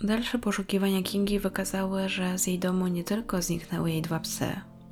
Dalsze 0.00 0.38
poszukiwania 0.38 1.02
Kingi 1.02 1.38
wykazały, 1.38 2.08
że 2.08 2.38
z 2.38 2.46
jej 2.46 2.58
domu 2.58 2.86
nie 2.86 3.04
tylko 3.04 3.42
zniknęły 3.42 3.90
jej 3.90 4.02
dwa 4.02 4.20
psy, 4.20 4.46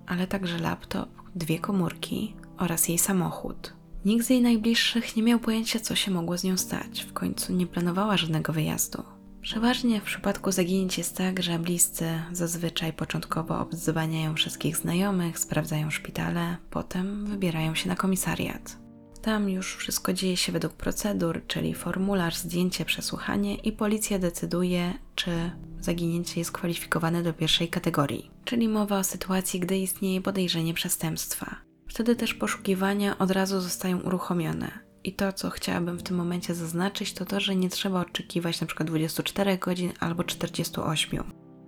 ale 0.07 0.27
także 0.27 0.59
laptop, 0.59 1.09
dwie 1.35 1.59
komórki 1.59 2.35
oraz 2.59 2.89
jej 2.89 2.99
samochód. 2.99 3.73
Nikt 4.05 4.27
z 4.27 4.31
jej 4.31 4.43
najbliższych 4.43 5.17
nie 5.17 5.23
miał 5.23 5.39
pojęcia, 5.39 5.81
co 5.81 5.95
się 5.95 6.11
mogło 6.11 6.39
z 6.39 6.45
nią 6.45 6.57
stać. 6.57 7.01
W 7.01 7.13
końcu 7.13 7.53
nie 7.53 7.67
planowała 7.67 8.17
żadnego 8.17 8.53
wyjazdu. 8.53 9.03
Przeważnie 9.45 10.01
w 10.01 10.05
przypadku 10.05 10.53
zaginięć 10.53 10.99
jest 10.99 11.17
tak, 11.17 11.43
że 11.43 11.59
bliscy 11.59 12.05
zazwyczaj 12.33 12.93
początkowo 12.93 13.61
obdzwaniają 13.61 14.35
wszystkich 14.35 14.77
znajomych, 14.77 15.39
sprawdzają 15.39 15.91
szpitale, 15.91 16.57
potem 16.71 17.27
wybierają 17.27 17.75
się 17.75 17.89
na 17.89 17.97
komisariat. 17.97 18.79
Tam 19.23 19.51
już 19.51 19.77
wszystko 19.77 20.13
dzieje 20.13 20.37
się 20.37 20.53
według 20.53 20.73
procedur, 20.73 21.43
czyli 21.47 21.75
formularz, 21.75 22.37
zdjęcie, 22.37 22.85
przesłuchanie 22.85 23.55
i 23.55 23.73
policja 23.73 24.19
decyduje, 24.19 24.93
czy 25.15 25.51
zaginięcie 25.81 26.41
jest 26.41 26.53
kwalifikowane 26.53 27.23
do 27.23 27.33
pierwszej 27.33 27.69
kategorii, 27.69 28.31
czyli 28.45 28.69
mowa 28.69 28.99
o 28.99 29.05
sytuacji, 29.05 29.61
gdy 29.61 29.79
istnieje 29.79 30.21
podejrzenie 30.21 30.75
przestępstwa. 30.75 31.57
Wtedy 31.89 32.17
też 32.17 32.35
poszukiwania 32.35 33.19
od 33.19 33.31
razu 33.31 33.61
zostają 33.61 34.01
uruchomione. 34.01 34.84
I 35.05 35.13
to, 35.13 35.33
co 35.33 35.51
chciałabym 35.51 35.99
w 35.99 36.03
tym 36.03 36.17
momencie 36.17 36.55
zaznaczyć, 36.55 37.13
to 37.13 37.25
to, 37.25 37.41
że 37.41 37.57
nie 37.57 37.69
trzeba 37.69 38.01
oczekiwać 38.01 38.63
np. 38.63 38.85
24 38.85 39.59
godzin 39.59 39.93
albo 40.01 40.25
48. 40.25 41.25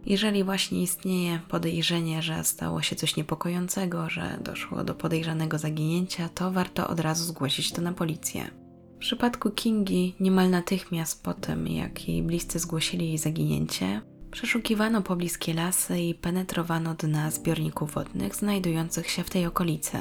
Jeżeli 0.07 0.44
właśnie 0.44 0.83
istnieje 0.83 1.40
podejrzenie, 1.49 2.22
że 2.22 2.44
stało 2.44 2.83
się 2.83 2.96
coś 2.96 3.16
niepokojącego, 3.16 4.11
że 4.11 4.38
doszło 4.44 4.85
do 4.85 4.94
podejrzanego 4.94 5.59
zaginięcia, 5.59 6.29
to 6.29 6.51
warto 6.51 6.88
od 6.88 7.01
razu 7.01 7.25
zgłosić 7.25 7.72
to 7.72 7.83
na 7.83 7.92
policję. 7.92 8.51
W 8.96 8.99
przypadku 8.99 9.51
Kingi 9.51 10.14
niemal 10.20 10.51
natychmiast 10.51 11.22
po 11.22 11.35
tym, 11.35 11.68
jak 11.68 12.09
jej 12.09 12.22
bliscy 12.22 12.59
zgłosili 12.59 13.09
jej 13.09 13.18
zaginięcie, 13.18 14.01
przeszukiwano 14.31 15.03
pobliskie 15.03 15.55
lasy 15.55 16.01
i 16.01 16.14
penetrowano 16.14 16.94
dna 16.94 17.31
zbiorników 17.31 17.94
wodnych 17.94 18.37
znajdujących 18.37 19.11
się 19.11 19.25
w 19.25 19.31
tej 19.31 19.46
okolicy. 19.46 19.99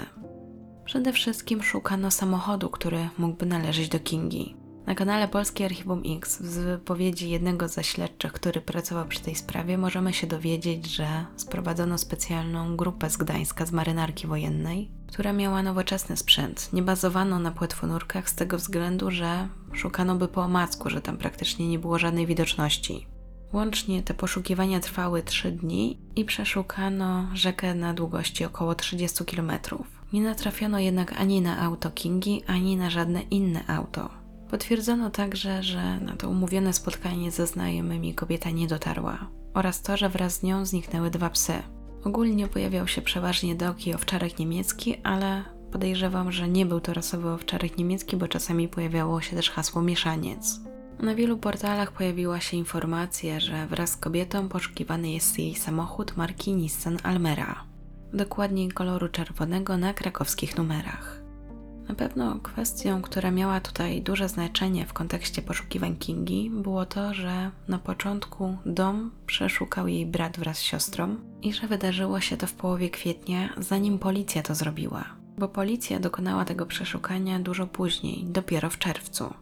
Przede 0.85 1.13
wszystkim 1.13 1.63
szukano 1.63 2.11
samochodu, 2.11 2.69
który 2.69 3.09
mógłby 3.17 3.45
należeć 3.45 3.89
do 3.89 3.99
Kingi. 3.99 4.55
Na 4.85 4.95
kanale 4.95 5.27
Polskie 5.27 5.65
Archiwum 5.65 6.01
X 6.05 6.39
z 6.41 6.57
wypowiedzi 6.57 7.29
jednego 7.29 7.67
ze 7.67 7.83
śledczych, 7.83 8.33
który 8.33 8.61
pracował 8.61 9.05
przy 9.05 9.19
tej 9.19 9.35
sprawie, 9.35 9.77
możemy 9.77 10.13
się 10.13 10.27
dowiedzieć, 10.27 10.85
że 10.85 11.25
sprowadzono 11.35 11.97
specjalną 11.97 12.75
grupę 12.75 13.09
z 13.09 13.17
Gdańska 13.17 13.65
z 13.65 13.71
marynarki 13.71 14.27
wojennej, 14.27 14.91
która 15.07 15.33
miała 15.33 15.63
nowoczesny 15.63 16.17
sprzęt. 16.17 16.73
Nie 16.73 16.81
bazowano 16.81 17.39
na 17.39 17.51
płetwonurkach 17.51 18.29
z 18.29 18.35
tego 18.35 18.57
względu, 18.57 19.11
że 19.11 19.47
szukano 19.73 20.15
by 20.15 20.27
po 20.27 20.41
omacku, 20.41 20.89
że 20.89 21.01
tam 21.01 21.17
praktycznie 21.17 21.67
nie 21.67 21.79
było 21.79 21.99
żadnej 21.99 22.25
widoczności. 22.25 23.07
Łącznie 23.53 24.03
te 24.03 24.13
poszukiwania 24.13 24.79
trwały 24.79 25.23
3 25.23 25.51
dni 25.51 25.99
i 26.15 26.25
przeszukano 26.25 27.27
rzekę 27.33 27.75
na 27.75 27.93
długości 27.93 28.45
około 28.45 28.75
30 28.75 29.25
km. 29.25 29.51
Nie 30.13 30.21
natrafiono 30.21 30.79
jednak 30.79 31.21
ani 31.21 31.41
na 31.41 31.61
auto 31.61 31.91
Kingi, 31.91 32.43
ani 32.47 32.77
na 32.77 32.89
żadne 32.89 33.21
inne 33.21 33.67
auto. 33.67 34.09
Potwierdzono 34.49 35.09
także, 35.09 35.63
że 35.63 35.99
na 35.99 36.15
to 36.15 36.29
umówione 36.29 36.73
spotkanie 36.73 37.31
ze 37.31 37.47
znajomymi 37.47 38.13
kobieta 38.13 38.49
nie 38.49 38.67
dotarła 38.67 39.27
oraz 39.53 39.81
to, 39.81 39.97
że 39.97 40.09
wraz 40.09 40.33
z 40.33 40.43
nią 40.43 40.65
zniknęły 40.65 41.09
dwa 41.09 41.29
psy. 41.29 41.53
Ogólnie 42.03 42.47
pojawiał 42.47 42.87
się 42.87 43.01
przeważnie 43.01 43.55
dog 43.55 43.87
i 43.87 43.93
owczarek 43.93 44.39
niemiecki, 44.39 44.95
ale 45.03 45.43
podejrzewam, 45.71 46.31
że 46.31 46.49
nie 46.49 46.65
był 46.65 46.79
to 46.79 46.93
rasowy 46.93 47.29
owczarek 47.29 47.77
niemiecki, 47.77 48.17
bo 48.17 48.27
czasami 48.27 48.67
pojawiało 48.67 49.21
się 49.21 49.35
też 49.35 49.49
hasło 49.51 49.81
mieszaniec. 49.81 50.59
Na 50.99 51.15
wielu 51.15 51.37
portalach 51.37 51.91
pojawiła 51.91 52.39
się 52.39 52.57
informacja, 52.57 53.39
że 53.39 53.67
wraz 53.67 53.89
z 53.89 53.97
kobietą 53.97 54.49
poszukiwany 54.49 55.11
jest 55.11 55.39
jej 55.39 55.55
samochód 55.55 56.17
marki 56.17 56.53
Nissan 56.53 56.97
Almera, 57.03 57.63
dokładniej 58.13 58.71
koloru 58.71 59.09
czerwonego 59.09 59.77
na 59.77 59.93
krakowskich 59.93 60.57
numerach. 60.57 61.25
Na 61.87 61.95
pewno 61.95 62.39
kwestią, 62.39 63.01
która 63.01 63.31
miała 63.31 63.59
tutaj 63.59 64.01
duże 64.01 64.29
znaczenie 64.29 64.85
w 64.85 64.93
kontekście 64.93 65.41
poszukiwań 65.41 65.95
Kingi, 65.95 66.49
było 66.49 66.85
to, 66.85 67.13
że 67.13 67.51
na 67.67 67.79
początku 67.79 68.57
dom 68.65 69.11
przeszukał 69.25 69.87
jej 69.87 70.05
brat 70.05 70.39
wraz 70.39 70.57
z 70.57 70.61
siostrą 70.61 71.15
i 71.41 71.53
że 71.53 71.67
wydarzyło 71.67 72.19
się 72.19 72.37
to 72.37 72.47
w 72.47 72.53
połowie 72.53 72.89
kwietnia, 72.89 73.49
zanim 73.57 73.99
policja 73.99 74.41
to 74.43 74.55
zrobiła, 74.55 75.05
bo 75.37 75.47
policja 75.47 75.99
dokonała 75.99 76.45
tego 76.45 76.65
przeszukania 76.65 77.39
dużo 77.39 77.67
później, 77.67 78.23
dopiero 78.23 78.69
w 78.69 78.77
czerwcu. 78.77 79.33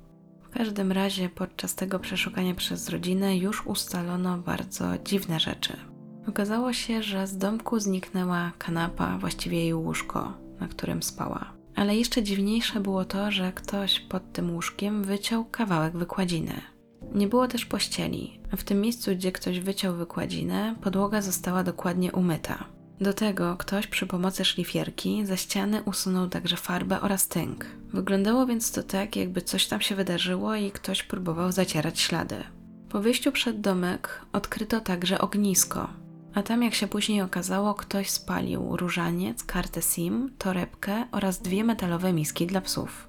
W 0.44 0.50
każdym 0.50 0.92
razie 0.92 1.30
podczas 1.30 1.76
tego 1.76 2.00
przeszukania 2.00 2.56
przez 2.56 2.90
rodzinę 2.90 3.38
już 3.38 3.66
ustalono 3.66 4.38
bardzo 4.38 4.86
dziwne 5.06 5.40
rzeczy. 5.40 5.93
Okazało 6.28 6.74
się, 6.74 7.04
że 7.04 7.28
z 7.28 7.38
domku 7.38 7.80
zniknęła 7.80 8.52
kanapa, 8.58 9.18
właściwie 9.18 9.58
jej 9.60 9.74
łóżko, 9.74 10.34
na 10.60 10.68
którym 10.68 11.04
spała. 11.04 11.54
Ale 11.76 11.96
jeszcze 11.96 12.24
dziwniejsze 12.24 12.80
było 12.80 13.06
to, 13.06 13.32
że 13.32 13.52
ktoś 13.52 14.00
pod 14.00 14.34
tym 14.34 14.54
łóżkiem 14.54 15.04
wyciął 15.04 15.46
kawałek 15.46 15.98
wykładziny. 15.98 16.54
Nie 17.14 17.28
było 17.28 17.48
też 17.48 17.66
pościeli. 17.66 18.40
W 18.58 18.64
tym 18.64 18.82
miejscu, 18.82 19.12
gdzie 19.12 19.32
ktoś 19.32 19.60
wyciął 19.60 19.96
wykładzinę, 19.96 20.76
podłoga 20.82 21.22
została 21.22 21.64
dokładnie 21.64 22.12
umyta. 22.12 22.66
Do 23.02 23.14
tego 23.14 23.58
ktoś 23.58 23.88
przy 23.88 24.08
pomocy 24.08 24.46
szlifierki 24.46 25.26
ze 25.26 25.38
ściany 25.38 25.84
usunął 25.84 26.30
także 26.30 26.58
farbę 26.58 27.02
oraz 27.02 27.28
tynk. 27.28 27.66
Wyglądało 27.94 28.46
więc 28.46 28.72
to 28.72 28.84
tak, 28.84 29.16
jakby 29.16 29.42
coś 29.42 29.68
tam 29.68 29.82
się 29.82 29.96
wydarzyło 29.96 30.56
i 30.56 30.72
ktoś 30.72 31.04
próbował 31.04 31.52
zacierać 31.52 32.00
ślady. 32.00 32.36
Po 32.90 33.00
wyjściu 33.00 33.32
przed 33.32 33.62
domek 33.62 34.22
odkryto 34.34 34.82
także 34.82 35.22
ognisko, 35.22 35.90
a 36.34 36.44
tam, 36.44 36.64
jak 36.64 36.74
się 36.74 36.88
później 36.88 37.22
okazało, 37.22 37.74
ktoś 37.74 38.10
spalił 38.10 38.78
różaniec, 38.78 39.44
kartę 39.44 39.82
SIM, 39.82 40.34
torebkę 40.38 41.08
oraz 41.12 41.42
dwie 41.42 41.64
metalowe 41.64 42.14
miski 42.14 42.48
dla 42.48 42.62
psów. 42.62 43.08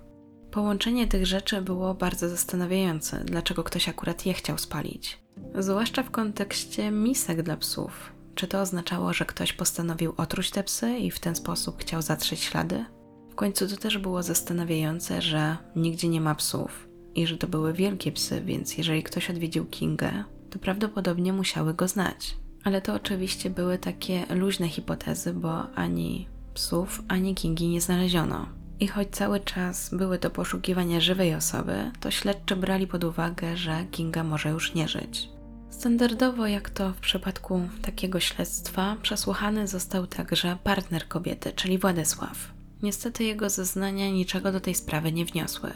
Połączenie 0.51 1.07
tych 1.07 1.27
rzeczy 1.27 1.63
było 1.63 1.95
bardzo 1.95 2.29
zastanawiające, 2.29 3.25
dlaczego 3.25 3.65
ktoś 3.65 3.89
akurat 3.89 4.27
je 4.27 4.35
chciał 4.35 4.59
spalić. 4.59 5.19
Zwłaszcza 5.59 6.03
w 6.03 6.11
kontekście 6.11 6.91
misek 6.91 7.43
dla 7.43 7.57
psów. 7.57 8.13
Czy 8.35 8.49
to 8.49 8.61
oznaczało, 8.61 9.13
że 9.13 9.25
ktoś 9.25 9.53
postanowił 9.53 10.15
otruć 10.17 10.51
te 10.51 10.65
psy 10.65 10.99
i 10.99 11.11
w 11.11 11.21
ten 11.21 11.37
sposób 11.37 11.81
chciał 11.81 12.03
zatrzeć 12.03 12.41
ślady? 12.41 12.85
W 13.31 13.35
końcu 13.35 13.69
to 13.69 13.77
też 13.77 13.99
było 13.99 14.23
zastanawiające, 14.23 15.23
że 15.23 15.57
nigdzie 15.77 16.09
nie 16.09 16.21
ma 16.21 16.35
psów 16.35 16.89
i 17.15 17.27
że 17.27 17.39
to 17.39 17.47
były 17.47 17.73
wielkie 17.73 18.13
psy, 18.13 18.43
więc 18.45 18.79
jeżeli 18.79 19.03
ktoś 19.03 19.31
odwiedził 19.31 19.67
Kingę, 19.67 20.25
to 20.51 20.59
prawdopodobnie 20.59 21.33
musiały 21.33 21.75
go 21.75 21.89
znać. 21.89 22.37
Ale 22.65 22.83
to 22.83 22.95
oczywiście 22.95 23.51
były 23.51 23.79
takie 23.79 24.27
luźne 24.31 24.69
hipotezy, 24.69 25.33
bo 25.33 25.75
ani 25.75 26.29
psów, 26.55 27.03
ani 27.09 27.35
Kingi 27.35 27.69
nie 27.69 27.81
znaleziono. 27.81 28.47
I 28.81 28.89
choć 28.89 29.09
cały 29.11 29.41
czas 29.41 29.95
były 29.95 30.19
to 30.19 30.31
poszukiwania 30.31 31.01
żywej 31.01 31.35
osoby, 31.35 31.91
to 32.01 32.11
śledczy 32.11 32.57
brali 32.57 32.87
pod 32.87 33.05
uwagę, 33.05 33.57
że 33.57 33.85
Kinga 33.91 34.25
może 34.25 34.51
już 34.51 34.75
nie 34.75 34.89
żyć. 34.89 35.29
Standardowo, 35.71 36.47
jak 36.47 36.71
to 36.71 36.93
w 36.93 36.97
przypadku 36.97 37.61
takiego 37.83 38.21
śledztwa, 38.21 38.97
przesłuchany 39.03 39.69
został 39.69 40.07
także 40.07 40.57
partner 40.65 41.09
kobiety, 41.09 41.53
czyli 41.53 41.79
Władysław. 41.79 42.53
Niestety 42.83 43.25
jego 43.25 43.51
zeznania 43.51 44.11
niczego 44.11 44.53
do 44.53 44.61
tej 44.61 44.75
sprawy 44.75 45.13
nie 45.13 45.25
wniosły. 45.25 45.71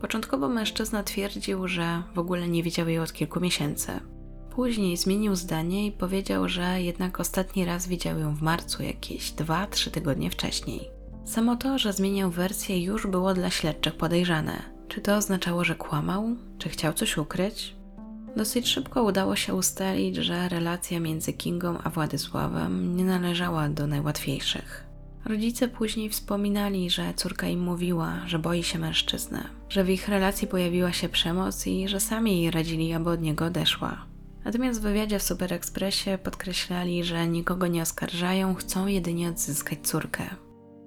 Początkowo 0.00 0.48
mężczyzna 0.48 1.02
twierdził, 1.02 1.68
że 1.68 2.02
w 2.14 2.18
ogóle 2.18 2.48
nie 2.48 2.62
widział 2.62 2.88
jej 2.88 2.98
od 2.98 3.12
kilku 3.12 3.40
miesięcy. 3.40 3.92
Później 4.56 4.96
zmienił 4.96 5.34
zdanie 5.34 5.86
i 5.86 5.92
powiedział, 5.92 6.48
że 6.48 6.82
jednak 6.82 7.20
ostatni 7.20 7.64
raz 7.64 7.88
widział 7.88 8.18
ją 8.18 8.34
w 8.34 8.42
marcu, 8.42 8.82
jakieś 8.82 9.32
2-3 9.32 9.90
tygodnie 9.90 10.30
wcześniej. 10.30 10.90
Samo 11.24 11.56
to, 11.56 11.78
że 11.78 11.92
zmieniał 11.92 12.30
wersję, 12.30 12.82
już 12.82 13.06
było 13.06 13.34
dla 13.34 13.50
śledczych 13.50 13.94
podejrzane. 13.94 14.62
Czy 14.88 15.00
to 15.00 15.16
oznaczało, 15.16 15.64
że 15.64 15.74
kłamał? 15.74 16.36
Czy 16.58 16.68
chciał 16.68 16.92
coś 16.92 17.16
ukryć? 17.16 17.74
Dosyć 18.36 18.68
szybko 18.68 19.02
udało 19.02 19.36
się 19.36 19.54
ustalić, 19.54 20.16
że 20.16 20.48
relacja 20.48 21.00
między 21.00 21.32
Kingą 21.32 21.78
a 21.84 21.90
Władysławem 21.90 22.96
nie 22.96 23.04
należała 23.04 23.68
do 23.68 23.86
najłatwiejszych. 23.86 24.86
Rodzice 25.24 25.68
później 25.68 26.10
wspominali, 26.10 26.90
że 26.90 27.14
córka 27.14 27.48
im 27.48 27.60
mówiła, 27.60 28.20
że 28.26 28.38
boi 28.38 28.62
się 28.62 28.78
mężczyzny, 28.78 29.42
że 29.68 29.84
w 29.84 29.90
ich 29.90 30.08
relacji 30.08 30.48
pojawiła 30.48 30.92
się 30.92 31.08
przemoc 31.08 31.66
i 31.66 31.88
że 31.88 32.00
sami 32.00 32.42
jej 32.42 32.50
radzili, 32.50 32.92
aby 32.92 33.10
od 33.10 33.22
niego 33.22 33.44
odeszła. 33.44 34.15
Natomiast 34.46 34.80
w 34.80 34.82
wywiadzie 34.82 35.18
w 35.18 35.22
Super 35.22 35.52
Expressie 35.52 36.10
podkreślali, 36.22 37.04
że 37.04 37.28
nikogo 37.28 37.66
nie 37.66 37.82
oskarżają, 37.82 38.54
chcą 38.54 38.86
jedynie 38.86 39.28
odzyskać 39.28 39.78
córkę. 39.82 40.22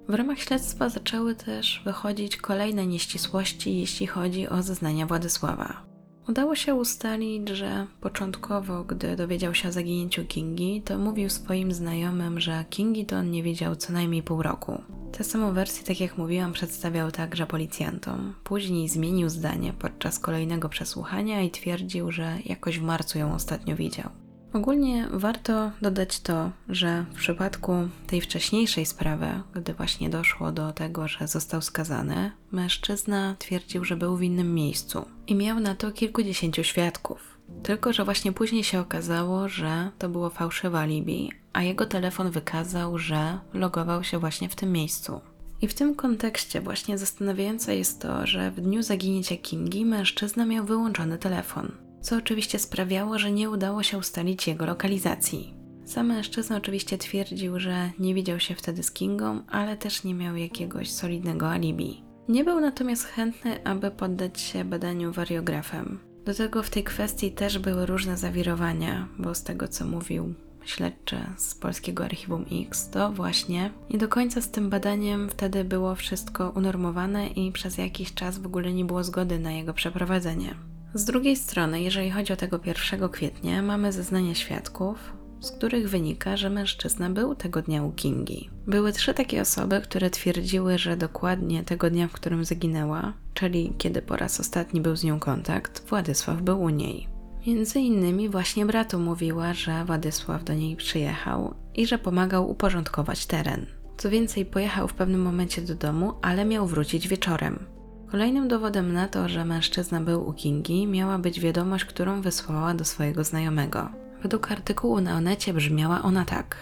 W 0.08 0.14
ramach 0.14 0.38
śledztwa 0.38 0.88
zaczęły 0.88 1.34
też 1.34 1.82
wychodzić 1.84 2.36
kolejne 2.36 2.86
nieścisłości, 2.86 3.78
jeśli 3.78 4.06
chodzi 4.06 4.48
o 4.48 4.62
zeznania 4.62 5.06
Władysława. 5.06 5.89
Udało 6.30 6.56
się 6.56 6.74
ustalić, 6.74 7.48
że 7.48 7.86
początkowo, 8.00 8.84
gdy 8.84 9.16
dowiedział 9.16 9.54
się 9.54 9.68
o 9.68 9.72
zaginięciu 9.72 10.24
Kingi, 10.24 10.82
to 10.82 10.98
mówił 10.98 11.30
swoim 11.30 11.72
znajomym, 11.72 12.40
że 12.40 12.64
Kingi 12.70 13.06
to 13.06 13.16
on 13.16 13.30
nie 13.30 13.42
wiedział 13.42 13.76
co 13.76 13.92
najmniej 13.92 14.22
pół 14.22 14.42
roku. 14.42 14.82
Tę 15.12 15.24
samą 15.24 15.52
wersję, 15.52 15.86
tak 15.86 16.00
jak 16.00 16.18
mówiłam, 16.18 16.52
przedstawiał 16.52 17.10
także 17.10 17.46
policjantom. 17.46 18.34
Później 18.44 18.88
zmienił 18.88 19.28
zdanie 19.28 19.72
podczas 19.72 20.18
kolejnego 20.18 20.68
przesłuchania 20.68 21.42
i 21.42 21.50
twierdził, 21.50 22.12
że 22.12 22.38
jakoś 22.44 22.78
w 22.78 22.82
marcu 22.82 23.18
ją 23.18 23.34
ostatnio 23.34 23.76
widział. 23.76 24.10
Ogólnie 24.52 25.08
warto 25.10 25.70
dodać 25.82 26.20
to, 26.20 26.50
że 26.68 27.04
w 27.12 27.14
przypadku 27.14 27.72
tej 28.06 28.20
wcześniejszej 28.20 28.86
sprawy, 28.86 29.26
gdy 29.54 29.74
właśnie 29.74 30.10
doszło 30.10 30.52
do 30.52 30.72
tego, 30.72 31.08
że 31.08 31.28
został 31.28 31.62
skazany, 31.62 32.30
mężczyzna 32.52 33.36
twierdził, 33.38 33.84
że 33.84 33.96
był 33.96 34.16
w 34.16 34.22
innym 34.22 34.54
miejscu 34.54 35.04
i 35.26 35.34
miał 35.34 35.60
na 35.60 35.74
to 35.74 35.92
kilkudziesięciu 35.92 36.64
świadków. 36.64 37.38
Tylko, 37.62 37.92
że 37.92 38.04
właśnie 38.04 38.32
później 38.32 38.64
się 38.64 38.80
okazało, 38.80 39.48
że 39.48 39.90
to 39.98 40.08
było 40.08 40.30
fałszywe 40.30 40.78
alibi, 40.78 41.32
a 41.52 41.62
jego 41.62 41.86
telefon 41.86 42.30
wykazał, 42.30 42.98
że 42.98 43.38
logował 43.54 44.04
się 44.04 44.18
właśnie 44.18 44.48
w 44.48 44.56
tym 44.56 44.72
miejscu. 44.72 45.20
I 45.62 45.68
w 45.68 45.74
tym 45.74 45.94
kontekście 45.94 46.60
właśnie 46.60 46.98
zastanawiające 46.98 47.76
jest 47.76 48.00
to, 48.00 48.26
że 48.26 48.50
w 48.50 48.60
dniu 48.60 48.82
zaginięcia 48.82 49.36
Kingi 49.36 49.84
mężczyzna 49.84 50.46
miał 50.46 50.64
wyłączony 50.64 51.18
telefon 51.18 51.89
co 52.00 52.16
oczywiście 52.16 52.58
sprawiało, 52.58 53.18
że 53.18 53.30
nie 53.30 53.50
udało 53.50 53.82
się 53.82 53.98
ustalić 53.98 54.46
jego 54.46 54.66
lokalizacji. 54.66 55.54
Sam 55.84 56.06
mężczyzna 56.06 56.56
oczywiście 56.56 56.98
twierdził, 56.98 57.60
że 57.60 57.90
nie 57.98 58.14
widział 58.14 58.40
się 58.40 58.54
wtedy 58.54 58.82
z 58.82 58.90
Kingą, 58.90 59.42
ale 59.48 59.76
też 59.76 60.04
nie 60.04 60.14
miał 60.14 60.36
jakiegoś 60.36 60.90
solidnego 60.90 61.50
alibi. 61.50 62.02
Nie 62.28 62.44
był 62.44 62.60
natomiast 62.60 63.04
chętny, 63.04 63.64
aby 63.64 63.90
poddać 63.90 64.40
się 64.40 64.64
badaniu 64.64 65.12
wariografem. 65.12 65.98
Do 66.24 66.34
tego 66.34 66.62
w 66.62 66.70
tej 66.70 66.84
kwestii 66.84 67.32
też 67.32 67.58
były 67.58 67.86
różne 67.86 68.16
zawirowania, 68.16 69.08
bo 69.18 69.34
z 69.34 69.42
tego 69.42 69.68
co 69.68 69.84
mówił 69.86 70.34
śledczy 70.64 71.16
z 71.36 71.54
polskiego 71.54 72.04
archiwum 72.04 72.44
X, 72.52 72.90
to 72.90 73.12
właśnie 73.12 73.70
nie 73.90 73.98
do 73.98 74.08
końca 74.08 74.40
z 74.40 74.50
tym 74.50 74.70
badaniem 74.70 75.28
wtedy 75.28 75.64
było 75.64 75.94
wszystko 75.94 76.50
unormowane 76.50 77.28
i 77.28 77.52
przez 77.52 77.78
jakiś 77.78 78.14
czas 78.14 78.38
w 78.38 78.46
ogóle 78.46 78.72
nie 78.72 78.84
było 78.84 79.04
zgody 79.04 79.38
na 79.38 79.52
jego 79.52 79.74
przeprowadzenie. 79.74 80.54
Z 80.94 81.04
drugiej 81.04 81.36
strony, 81.36 81.82
jeżeli 81.82 82.10
chodzi 82.10 82.32
o 82.32 82.36
tego 82.36 82.60
1 82.64 83.08
kwietnia, 83.08 83.62
mamy 83.62 83.92
zeznania 83.92 84.34
świadków, 84.34 85.12
z 85.40 85.50
których 85.50 85.90
wynika, 85.90 86.36
że 86.36 86.50
mężczyzna 86.50 87.10
był 87.10 87.34
tego 87.34 87.62
dnia 87.62 87.82
u 87.82 87.92
Kingi. 87.92 88.50
Były 88.66 88.92
trzy 88.92 89.14
takie 89.14 89.40
osoby, 89.40 89.80
które 89.80 90.10
twierdziły, 90.10 90.78
że 90.78 90.96
dokładnie 90.96 91.64
tego 91.64 91.90
dnia, 91.90 92.08
w 92.08 92.12
którym 92.12 92.44
zaginęła, 92.44 93.12
czyli 93.34 93.72
kiedy 93.78 94.02
po 94.02 94.16
raz 94.16 94.40
ostatni 94.40 94.80
był 94.80 94.96
z 94.96 95.04
nią 95.04 95.20
kontakt, 95.20 95.88
Władysław 95.88 96.42
był 96.42 96.62
u 96.62 96.68
niej. 96.68 97.08
Między 97.46 97.80
innymi 97.80 98.28
właśnie 98.28 98.66
bratu 98.66 98.98
mówiła, 98.98 99.54
że 99.54 99.84
Władysław 99.84 100.44
do 100.44 100.54
niej 100.54 100.76
przyjechał 100.76 101.54
i 101.74 101.86
że 101.86 101.98
pomagał 101.98 102.50
uporządkować 102.50 103.26
teren. 103.26 103.66
Co 103.96 104.10
więcej, 104.10 104.46
pojechał 104.46 104.88
w 104.88 104.94
pewnym 104.94 105.22
momencie 105.22 105.62
do 105.62 105.74
domu, 105.74 106.12
ale 106.22 106.44
miał 106.44 106.66
wrócić 106.66 107.08
wieczorem. 107.08 107.79
Kolejnym 108.10 108.48
dowodem 108.48 108.92
na 108.92 109.08
to, 109.08 109.28
że 109.28 109.44
mężczyzna 109.44 110.00
był 110.00 110.28
u 110.28 110.32
Kingi, 110.32 110.86
miała 110.86 111.18
być 111.18 111.40
wiadomość, 111.40 111.84
którą 111.84 112.22
wysłała 112.22 112.74
do 112.74 112.84
swojego 112.84 113.24
znajomego. 113.24 113.88
Według 114.22 114.52
artykułu 114.52 115.00
na 115.00 115.16
Onecie 115.16 115.54
brzmiała 115.54 116.02
ona 116.02 116.24
tak. 116.24 116.56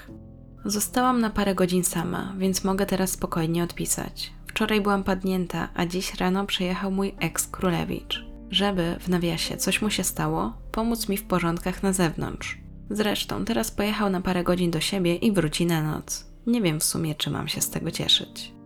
Zostałam 0.65 1.21
na 1.21 1.31
parę 1.31 1.55
godzin 1.55 1.85
sama, 1.85 2.35
więc 2.39 2.65
mogę 2.65 2.87
teraz 2.87 3.11
spokojnie 3.11 3.65
odpisać. 3.65 4.33
Wczoraj 4.47 4.81
byłam 4.81 5.05
padnięta, 5.05 5.69
a 5.75 5.87
dziś 5.87 6.15
rano 6.15 6.47
przyjechał 6.47 6.91
mój 6.91 7.15
ex 7.21 7.47
królewicz, 7.47 8.27
żeby, 8.51 8.97
w 9.01 9.09
nawiasie, 9.09 9.57
coś 9.57 9.83
mu 9.83 9.91
się 9.91 10.05
stało, 10.05 10.53
pomóc 10.73 11.09
mi 11.09 11.17
w 11.17 11.25
porządkach 11.25 11.83
na 11.83 11.93
zewnątrz. 11.93 12.59
Zresztą 12.91 13.45
teraz 13.45 13.71
pojechał 13.71 14.11
na 14.11 14.21
parę 14.21 14.45
godzin 14.45 14.71
do 14.71 14.81
siebie 14.81 15.17
i 15.17 15.33
wróci 15.33 15.67
na 15.67 15.83
noc. 15.83 16.27
Nie 16.47 16.63
wiem 16.63 16.81
w 16.81 16.85
sumie, 16.85 17.15
czy 17.15 17.31
mam 17.31 17.49
się 17.49 17.61
z 17.61 17.71
tego 17.71 17.91
cieszyć. 17.91 18.58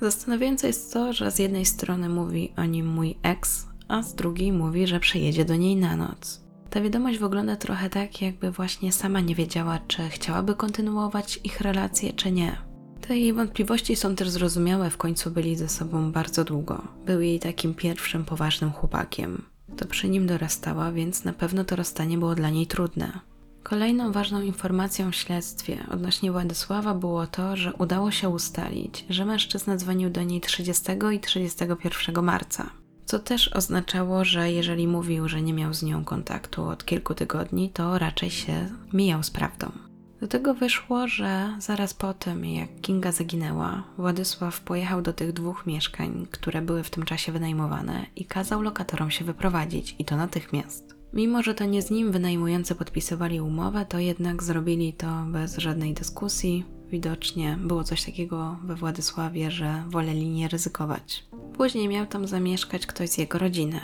Zastanawiające 0.00 0.66
jest 0.66 0.92
to, 0.92 1.12
że 1.12 1.30
z 1.30 1.38
jednej 1.38 1.64
strony 1.64 2.08
mówi 2.08 2.52
o 2.56 2.64
nim 2.64 2.86
mój 2.86 3.18
ex, 3.22 3.66
a 3.88 4.02
z 4.02 4.14
drugiej 4.14 4.52
mówi, 4.52 4.86
że 4.86 5.00
przyjedzie 5.00 5.44
do 5.44 5.56
niej 5.56 5.76
na 5.76 5.96
noc. 5.96 6.40
Ta 6.70 6.80
wiadomość 6.80 7.18
wygląda 7.18 7.56
trochę 7.56 7.90
tak, 7.90 8.22
jakby 8.22 8.50
właśnie 8.50 8.92
sama 8.92 9.20
nie 9.20 9.34
wiedziała, 9.34 9.78
czy 9.88 10.08
chciałaby 10.08 10.54
kontynuować 10.54 11.40
ich 11.44 11.60
relacje, 11.60 12.12
czy 12.12 12.32
nie. 12.32 12.56
Te 13.00 13.18
jej 13.18 13.32
wątpliwości 13.32 13.96
są 13.96 14.16
też 14.16 14.30
zrozumiałe, 14.30 14.90
w 14.90 14.96
końcu 14.96 15.30
byli 15.30 15.56
ze 15.56 15.68
sobą 15.68 16.12
bardzo 16.12 16.44
długo. 16.44 16.82
Był 17.06 17.20
jej 17.20 17.40
takim 17.40 17.74
pierwszym 17.74 18.24
poważnym 18.24 18.72
chłopakiem. 18.72 19.42
To 19.76 19.86
przy 19.86 20.08
nim 20.08 20.26
dorastała, 20.26 20.92
więc 20.92 21.24
na 21.24 21.32
pewno 21.32 21.64
to 21.64 21.76
rozstanie 21.76 22.18
było 22.18 22.34
dla 22.34 22.50
niej 22.50 22.66
trudne. 22.66 23.20
Kolejną 23.62 24.12
ważną 24.12 24.42
informacją 24.42 25.10
w 25.10 25.14
śledztwie 25.14 25.86
odnośnie 25.90 26.32
Władysława 26.32 26.94
było 26.94 27.26
to, 27.26 27.56
że 27.56 27.72
udało 27.72 28.10
się 28.10 28.28
ustalić, 28.28 29.04
że 29.10 29.24
mężczyzna 29.24 29.76
dzwonił 29.76 30.10
do 30.10 30.22
niej 30.22 30.40
30 30.40 30.92
i 31.12 31.20
31 31.20 32.24
marca. 32.24 32.70
Co 33.04 33.18
też 33.18 33.48
oznaczało, 33.48 34.24
że 34.24 34.52
jeżeli 34.52 34.86
mówił, 34.88 35.28
że 35.28 35.42
nie 35.42 35.52
miał 35.52 35.74
z 35.74 35.82
nią 35.82 36.04
kontaktu 36.04 36.64
od 36.64 36.84
kilku 36.84 37.14
tygodni, 37.14 37.70
to 37.70 37.98
raczej 37.98 38.30
się 38.30 38.68
mijał 38.92 39.22
z 39.22 39.30
prawdą. 39.30 39.72
Do 40.20 40.28
tego 40.28 40.54
wyszło, 40.54 41.08
że 41.08 41.56
zaraz 41.58 41.94
po 41.94 42.14
tym, 42.14 42.44
jak 42.44 42.80
Kinga 42.80 43.12
zaginęła, 43.12 43.82
Władysław 43.98 44.60
pojechał 44.60 45.02
do 45.02 45.12
tych 45.12 45.32
dwóch 45.32 45.66
mieszkań, 45.66 46.26
które 46.30 46.62
były 46.62 46.82
w 46.82 46.90
tym 46.90 47.04
czasie 47.04 47.32
wynajmowane 47.32 48.06
i 48.16 48.24
kazał 48.24 48.62
lokatorom 48.62 49.10
się 49.10 49.24
wyprowadzić 49.24 49.96
i 49.98 50.04
to 50.04 50.16
natychmiast. 50.16 50.99
Mimo, 51.12 51.42
że 51.42 51.54
to 51.54 51.64
nie 51.64 51.82
z 51.82 51.90
nim 51.90 52.12
wynajmujący 52.12 52.74
podpisywali 52.74 53.40
umowę, 53.40 53.86
to 53.88 53.98
jednak 53.98 54.42
zrobili 54.42 54.92
to 54.92 55.06
bez 55.26 55.56
żadnej 55.56 55.94
dyskusji. 55.94 56.64
Widocznie 56.88 57.58
było 57.60 57.84
coś 57.84 58.04
takiego 58.04 58.58
we 58.64 58.74
Władysławie, 58.74 59.50
że 59.50 59.84
woleli 59.88 60.28
nie 60.28 60.48
ryzykować. 60.48 61.24
Później 61.56 61.88
miał 61.88 62.06
tam 62.06 62.26
zamieszkać 62.26 62.86
ktoś 62.86 63.08
z 63.08 63.18
jego 63.18 63.38
rodziny. 63.38 63.80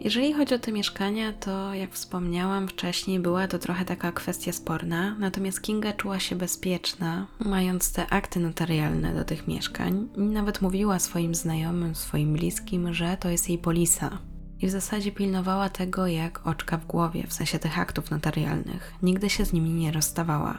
Jeżeli 0.00 0.32
chodzi 0.32 0.54
o 0.54 0.58
te 0.58 0.72
mieszkania, 0.72 1.32
to 1.32 1.74
jak 1.74 1.92
wspomniałam 1.92 2.68
wcześniej, 2.68 3.20
była 3.20 3.48
to 3.48 3.58
trochę 3.58 3.84
taka 3.84 4.12
kwestia 4.12 4.52
sporna, 4.52 5.16
natomiast 5.18 5.62
Kinga 5.62 5.92
czuła 5.92 6.18
się 6.18 6.36
bezpieczna, 6.36 7.26
mając 7.38 7.92
te 7.92 8.06
akty 8.06 8.40
notarialne 8.40 9.14
do 9.14 9.24
tych 9.24 9.48
mieszkań 9.48 10.08
i 10.16 10.20
nawet 10.20 10.62
mówiła 10.62 10.98
swoim 10.98 11.34
znajomym, 11.34 11.94
swoim 11.94 12.32
bliskim, 12.32 12.94
że 12.94 13.16
to 13.20 13.28
jest 13.28 13.48
jej 13.48 13.58
polisa, 13.58 14.18
i 14.60 14.66
w 14.66 14.70
zasadzie 14.70 15.12
pilnowała 15.12 15.68
tego 15.68 16.06
jak 16.06 16.46
oczka 16.46 16.76
w 16.76 16.86
głowie, 16.86 17.26
w 17.26 17.32
sensie 17.32 17.58
tych 17.58 17.78
aktów 17.78 18.10
notarialnych. 18.10 18.94
Nigdy 19.02 19.30
się 19.30 19.44
z 19.44 19.52
nimi 19.52 19.70
nie 19.70 19.92
rozstawała. 19.92 20.58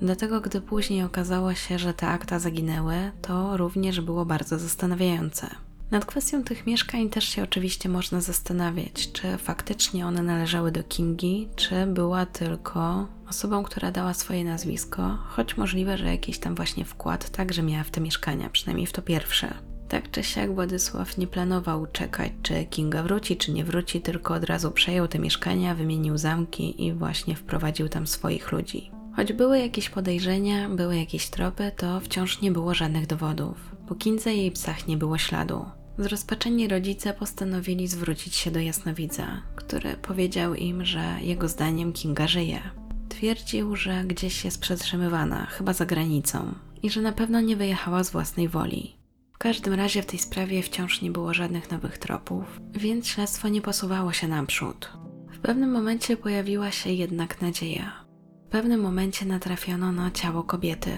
Dlatego, 0.00 0.40
gdy 0.40 0.60
później 0.60 1.02
okazało 1.02 1.54
się, 1.54 1.78
że 1.78 1.94
te 1.94 2.08
akta 2.08 2.38
zaginęły, 2.38 3.12
to 3.22 3.56
również 3.56 4.00
było 4.00 4.24
bardzo 4.24 4.58
zastanawiające. 4.58 5.50
Nad 5.90 6.04
kwestią 6.04 6.44
tych 6.44 6.66
mieszkań 6.66 7.08
też 7.08 7.24
się 7.24 7.42
oczywiście 7.42 7.88
można 7.88 8.20
zastanawiać, 8.20 9.12
czy 9.12 9.36
faktycznie 9.38 10.06
one 10.06 10.22
należały 10.22 10.72
do 10.72 10.82
Kingi, 10.82 11.48
czy 11.56 11.86
była 11.86 12.26
tylko 12.26 13.06
osobą, 13.28 13.62
która 13.62 13.90
dała 13.90 14.14
swoje 14.14 14.44
nazwisko, 14.44 15.18
choć 15.28 15.56
możliwe, 15.56 15.98
że 15.98 16.06
jakiś 16.06 16.38
tam 16.38 16.54
właśnie 16.54 16.84
wkład 16.84 17.30
także 17.30 17.62
miała 17.62 17.84
w 17.84 17.90
te 17.90 18.00
mieszkania, 18.00 18.50
przynajmniej 18.50 18.86
w 18.86 18.92
to 18.92 19.02
pierwsze. 19.02 19.54
Tak 19.88 20.10
czy 20.10 20.22
siak 20.22 20.54
Władysław 20.54 21.18
nie 21.18 21.26
planował 21.26 21.86
czekać, 21.86 22.32
czy 22.42 22.64
Kinga 22.64 23.02
wróci, 23.02 23.36
czy 23.36 23.52
nie 23.52 23.64
wróci, 23.64 24.00
tylko 24.00 24.34
od 24.34 24.44
razu 24.44 24.70
przejął 24.70 25.08
te 25.08 25.18
mieszkania, 25.18 25.74
wymienił 25.74 26.18
zamki 26.18 26.86
i 26.86 26.92
właśnie 26.92 27.36
wprowadził 27.36 27.88
tam 27.88 28.06
swoich 28.06 28.52
ludzi. 28.52 28.90
Choć 29.16 29.32
były 29.32 29.58
jakieś 29.58 29.90
podejrzenia, 29.90 30.68
były 30.68 30.96
jakieś 30.96 31.28
tropy, 31.28 31.72
to 31.76 32.00
wciąż 32.00 32.40
nie 32.40 32.52
było 32.52 32.74
żadnych 32.74 33.06
dowodów. 33.06 33.56
Po 33.88 33.94
Kindze 33.94 34.34
jej 34.34 34.50
psach 34.50 34.88
nie 34.88 34.96
było 34.96 35.18
śladu. 35.18 35.64
Zrozpaczeni 35.98 36.68
rodzice 36.68 37.14
postanowili 37.14 37.88
zwrócić 37.88 38.34
się 38.34 38.50
do 38.50 38.60
jasnowidza, 38.60 39.42
który 39.56 39.96
powiedział 39.96 40.54
im, 40.54 40.84
że 40.84 41.16
jego 41.20 41.48
zdaniem 41.48 41.92
Kinga 41.92 42.26
żyje. 42.26 42.60
Twierdził, 43.08 43.76
że 43.76 44.04
gdzieś 44.04 44.44
jest 44.44 44.60
przetrzymywana, 44.60 45.46
chyba 45.46 45.72
za 45.72 45.86
granicą, 45.86 46.54
i 46.82 46.90
że 46.90 47.02
na 47.02 47.12
pewno 47.12 47.40
nie 47.40 47.56
wyjechała 47.56 48.04
z 48.04 48.10
własnej 48.10 48.48
woli. 48.48 48.97
W 49.38 49.40
każdym 49.40 49.74
razie 49.74 50.02
w 50.02 50.06
tej 50.06 50.18
sprawie 50.18 50.62
wciąż 50.62 51.02
nie 51.02 51.10
było 51.10 51.34
żadnych 51.34 51.70
nowych 51.70 51.98
tropów, 51.98 52.60
więc 52.72 53.06
śledztwo 53.06 53.48
nie 53.48 53.62
posuwało 53.62 54.12
się 54.12 54.28
naprzód. 54.28 54.92
W 55.32 55.38
pewnym 55.38 55.72
momencie 55.72 56.16
pojawiła 56.16 56.70
się 56.70 56.90
jednak 56.90 57.42
nadzieja. 57.42 58.04
W 58.48 58.50
pewnym 58.50 58.80
momencie 58.80 59.26
natrafiono 59.26 59.92
na 59.92 60.10
ciało 60.10 60.42
kobiety. 60.42 60.90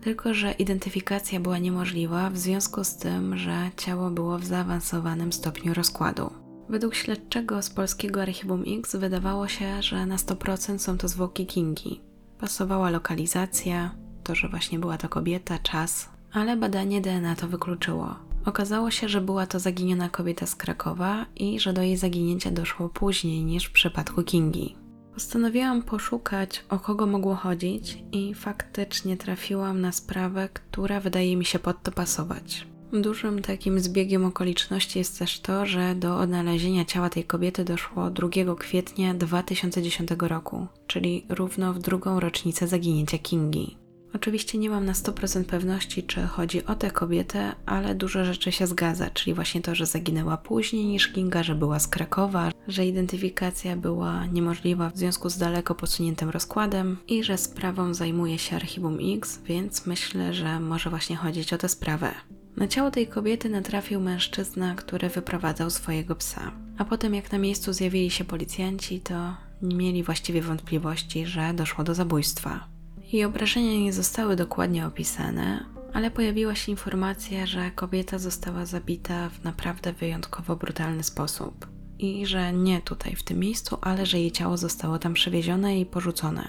tylko 0.00 0.34
że 0.34 0.52
identyfikacja 0.52 1.40
była 1.40 1.58
niemożliwa 1.58 2.30
w 2.30 2.38
związku 2.38 2.84
z 2.84 2.96
tym, 2.96 3.38
że 3.38 3.70
ciało 3.76 4.10
było 4.10 4.38
w 4.38 4.44
zaawansowanym 4.44 5.32
stopniu 5.32 5.74
rozkładu. 5.74 6.30
Według 6.68 6.94
śledczego 6.94 7.62
z 7.62 7.70
polskiego 7.70 8.22
Archiwum 8.22 8.64
X 8.78 8.96
wydawało 8.96 9.48
się, 9.48 9.82
że 9.82 10.06
na 10.06 10.16
100% 10.16 10.78
są 10.78 10.98
to 10.98 11.08
zwłoki 11.08 11.46
Kingi. 11.46 12.00
Pasowała 12.38 12.90
lokalizacja, 12.90 13.94
to, 14.24 14.34
że 14.34 14.48
właśnie 14.48 14.78
była 14.78 14.98
to 14.98 15.08
kobieta, 15.08 15.58
czas, 15.58 16.08
ale 16.32 16.56
badanie 16.56 17.00
DNA 17.00 17.36
to 17.36 17.48
wykluczyło. 17.48 18.14
Okazało 18.44 18.90
się, 18.90 19.08
że 19.08 19.20
była 19.20 19.46
to 19.46 19.58
zaginiona 19.58 20.08
kobieta 20.08 20.46
z 20.46 20.56
Krakowa 20.56 21.26
i 21.36 21.60
że 21.60 21.72
do 21.72 21.82
jej 21.82 21.96
zaginięcia 21.96 22.50
doszło 22.50 22.88
później 22.88 23.44
niż 23.44 23.64
w 23.64 23.72
przypadku 23.72 24.22
Kingi. 24.22 24.76
Postanowiłam 25.14 25.82
poszukać, 25.82 26.64
o 26.68 26.78
kogo 26.78 27.06
mogło 27.06 27.34
chodzić, 27.34 27.98
i 28.12 28.34
faktycznie 28.34 29.16
trafiłam 29.16 29.80
na 29.80 29.92
sprawę, 29.92 30.48
która 30.48 31.00
wydaje 31.00 31.36
mi 31.36 31.44
się 31.44 31.58
pod 31.58 31.82
to 31.82 31.92
pasować. 31.92 32.66
Dużym 32.92 33.42
takim 33.42 33.80
zbiegiem 33.80 34.24
okoliczności 34.24 34.98
jest 34.98 35.18
też 35.18 35.40
to, 35.40 35.66
że 35.66 35.94
do 35.94 36.18
odnalezienia 36.18 36.84
ciała 36.84 37.10
tej 37.10 37.24
kobiety 37.24 37.64
doszło 37.64 38.10
2 38.10 38.28
kwietnia 38.58 39.14
2010 39.14 40.10
roku, 40.18 40.66
czyli 40.86 41.26
równo 41.28 41.72
w 41.72 41.78
drugą 41.78 42.20
rocznicę 42.20 42.68
zaginięcia 42.68 43.18
Kingi. 43.18 43.79
Oczywiście 44.14 44.58
nie 44.58 44.70
mam 44.70 44.84
na 44.84 44.92
100% 44.92 45.44
pewności, 45.44 46.02
czy 46.02 46.22
chodzi 46.22 46.66
o 46.66 46.74
tę 46.74 46.90
kobietę, 46.90 47.52
ale 47.66 47.94
dużo 47.94 48.24
rzeczy 48.24 48.52
się 48.52 48.66
zgadza, 48.66 49.10
czyli 49.10 49.34
właśnie 49.34 49.60
to, 49.60 49.74
że 49.74 49.86
zaginęła 49.86 50.36
później 50.36 50.84
niż 50.86 51.08
Kinga, 51.08 51.42
że 51.42 51.54
była 51.54 51.78
z 51.78 51.88
Krakowa, 51.88 52.52
że 52.68 52.86
identyfikacja 52.86 53.76
była 53.76 54.26
niemożliwa 54.26 54.90
w 54.90 54.96
związku 54.96 55.30
z 55.30 55.38
daleko 55.38 55.74
posuniętym 55.74 56.30
rozkładem 56.30 56.96
i 57.08 57.24
że 57.24 57.38
sprawą 57.38 57.94
zajmuje 57.94 58.38
się 58.38 58.56
Archiwum 58.56 58.98
X, 59.16 59.40
więc 59.44 59.86
myślę, 59.86 60.34
że 60.34 60.60
może 60.60 60.90
właśnie 60.90 61.16
chodzić 61.16 61.52
o 61.52 61.58
tę 61.58 61.68
sprawę. 61.68 62.14
Na 62.56 62.68
ciało 62.68 62.90
tej 62.90 63.06
kobiety 63.06 63.48
natrafił 63.48 64.00
mężczyzna, 64.00 64.74
który 64.74 65.08
wyprowadzał 65.08 65.70
swojego 65.70 66.14
psa. 66.14 66.52
A 66.78 66.84
potem, 66.84 67.14
jak 67.14 67.32
na 67.32 67.38
miejscu 67.38 67.72
zjawili 67.72 68.10
się 68.10 68.24
policjanci, 68.24 69.00
to 69.00 69.36
nie 69.62 69.76
mieli 69.76 70.02
właściwie 70.02 70.42
wątpliwości, 70.42 71.26
że 71.26 71.54
doszło 71.54 71.84
do 71.84 71.94
zabójstwa. 71.94 72.69
Jej 73.12 73.24
obrażenia 73.24 73.72
nie 73.72 73.92
zostały 73.92 74.36
dokładnie 74.36 74.86
opisane, 74.86 75.64
ale 75.92 76.10
pojawiła 76.10 76.54
się 76.54 76.72
informacja, 76.72 77.46
że 77.46 77.70
kobieta 77.70 78.18
została 78.18 78.66
zabita 78.66 79.28
w 79.28 79.44
naprawdę 79.44 79.92
wyjątkowo 79.92 80.56
brutalny 80.56 81.02
sposób. 81.02 81.66
I 81.98 82.26
że 82.26 82.52
nie 82.52 82.80
tutaj, 82.80 83.16
w 83.16 83.22
tym 83.22 83.38
miejscu, 83.38 83.78
ale 83.80 84.06
że 84.06 84.18
jej 84.18 84.32
ciało 84.32 84.56
zostało 84.56 84.98
tam 84.98 85.14
przewiezione 85.14 85.80
i 85.80 85.86
porzucone. 85.86 86.48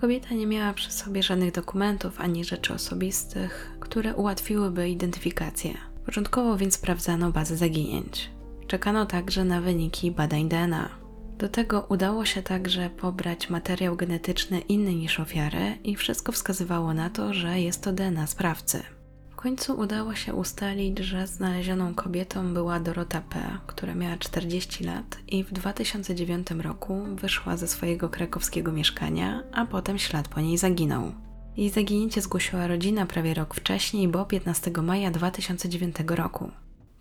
Kobieta 0.00 0.34
nie 0.34 0.46
miała 0.46 0.72
przy 0.72 0.92
sobie 0.92 1.22
żadnych 1.22 1.52
dokumentów 1.52 2.20
ani 2.20 2.44
rzeczy 2.44 2.74
osobistych, 2.74 3.76
które 3.80 4.14
ułatwiłyby 4.14 4.88
identyfikację. 4.88 5.74
Początkowo 6.04 6.56
więc 6.56 6.74
sprawdzano 6.74 7.32
bazę 7.32 7.56
zaginięć. 7.56 8.30
Czekano 8.66 9.06
także 9.06 9.44
na 9.44 9.60
wyniki 9.60 10.10
badań 10.10 10.48
DNA. 10.48 11.01
Do 11.38 11.48
tego 11.48 11.86
udało 11.88 12.24
się 12.24 12.42
także 12.42 12.90
pobrać 12.90 13.50
materiał 13.50 13.96
genetyczny 13.96 14.60
inny 14.60 14.94
niż 14.94 15.20
ofiary 15.20 15.78
i 15.84 15.96
wszystko 15.96 16.32
wskazywało 16.32 16.94
na 16.94 17.10
to, 17.10 17.34
że 17.34 17.60
jest 17.60 17.82
to 17.82 17.92
DNA 17.92 18.26
sprawcy. 18.26 18.82
W 19.30 19.36
końcu 19.36 19.78
udało 19.78 20.14
się 20.14 20.34
ustalić, 20.34 20.98
że 20.98 21.26
znalezioną 21.26 21.94
kobietą 21.94 22.54
była 22.54 22.80
Dorota 22.80 23.20
P., 23.20 23.58
która 23.66 23.94
miała 23.94 24.16
40 24.16 24.84
lat 24.84 25.18
i 25.28 25.44
w 25.44 25.52
2009 25.52 26.50
roku 26.50 27.02
wyszła 27.14 27.56
ze 27.56 27.68
swojego 27.68 28.08
krakowskiego 28.08 28.72
mieszkania, 28.72 29.42
a 29.52 29.66
potem 29.66 29.98
ślad 29.98 30.28
po 30.28 30.40
niej 30.40 30.58
zaginął. 30.58 31.12
Jej 31.56 31.70
zaginięcie 31.70 32.20
zgłosiła 32.20 32.66
rodzina 32.66 33.06
prawie 33.06 33.34
rok 33.34 33.54
wcześniej, 33.54 34.08
bo 34.08 34.24
15 34.24 34.70
maja 34.82 35.10
2009 35.10 35.96
roku. 36.08 36.50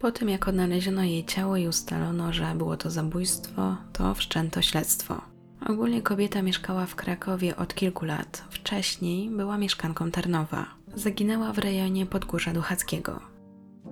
Po 0.01 0.11
tym, 0.11 0.29
jak 0.29 0.47
odnaleziono 0.47 1.03
jej 1.03 1.25
ciało 1.25 1.57
i 1.57 1.67
ustalono, 1.67 2.33
że 2.33 2.55
było 2.55 2.77
to 2.77 2.89
zabójstwo, 2.89 3.77
to 3.93 4.13
wszczęto 4.13 4.61
śledztwo. 4.61 5.21
Ogólnie 5.67 6.01
kobieta 6.01 6.41
mieszkała 6.41 6.85
w 6.85 6.95
Krakowie 6.95 7.55
od 7.55 7.75
kilku 7.75 8.05
lat. 8.05 8.43
Wcześniej 8.49 9.29
była 9.29 9.57
mieszkanką 9.57 10.11
Tarnowa. 10.11 10.65
Zaginęła 10.95 11.53
w 11.53 11.57
rejonie 11.57 12.05
Podgórza 12.05 12.53
Duchackiego. 12.53 13.19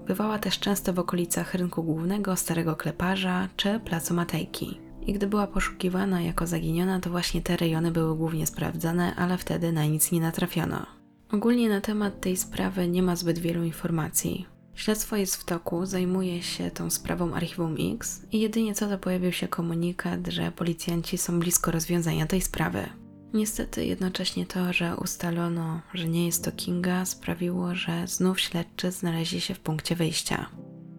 Bywała 0.08 0.40
też 0.40 0.60
często 0.60 0.94
w 0.94 1.00
okolicach 1.00 1.54
rynku 1.54 1.84
głównego, 1.84 2.36
Starego 2.36 2.76
Kleparza 2.76 3.48
czy 3.56 3.80
Placu 3.80 4.14
Matejki. 4.14 4.80
I 5.02 5.14
gdy 5.14 5.28
była 5.28 5.48
poszukiwana 5.48 6.22
jako 6.22 6.48
zaginiona, 6.48 7.00
to 7.00 7.10
właśnie 7.10 7.42
te 7.42 7.58
rejony 7.58 7.92
były 7.92 8.16
głównie 8.16 8.48
sprawdzane, 8.48 9.16
ale 9.16 9.38
wtedy 9.38 9.72
na 9.72 9.86
nic 9.86 10.12
nie 10.12 10.22
natrafiono. 10.22 10.86
Ogólnie 11.32 11.70
na 11.70 11.82
temat 11.82 12.22
tej 12.22 12.38
sprawy 12.38 12.88
nie 12.88 13.04
ma 13.04 13.16
zbyt 13.16 13.40
wielu 13.40 13.64
informacji. 13.64 14.59
Śledztwo 14.76 15.16
jest 15.16 15.36
w 15.36 15.44
toku, 15.44 15.86
zajmuje 15.86 16.44
się 16.44 16.72
tą 16.72 16.90
sprawą 16.90 17.34
Archiwum 17.34 17.76
X 17.94 18.26
i 18.32 18.40
jedynie 18.40 18.74
co 18.76 18.88
to 18.88 18.98
pojawił 18.98 19.32
się 19.32 19.48
komunikat, 19.48 20.28
że 20.28 20.52
policjanci 20.52 21.18
są 21.18 21.40
blisko 21.40 21.72
rozwiązania 21.72 22.26
tej 22.26 22.42
sprawy. 22.42 22.90
Niestety 23.34 23.86
jednocześnie 23.86 24.46
to, 24.46 24.74
że 24.74 24.98
ustalono, 24.98 25.82
że 25.94 26.08
nie 26.08 26.26
jest 26.26 26.46
to 26.46 26.52
Kinga, 26.52 27.06
sprawiło, 27.06 27.76
że 27.76 28.08
znów 28.08 28.40
śledczy 28.40 28.92
znaleźli 28.92 29.42
się 29.42 29.54
w 29.54 29.60
punkcie 29.60 29.96
wyjścia. 29.96 30.50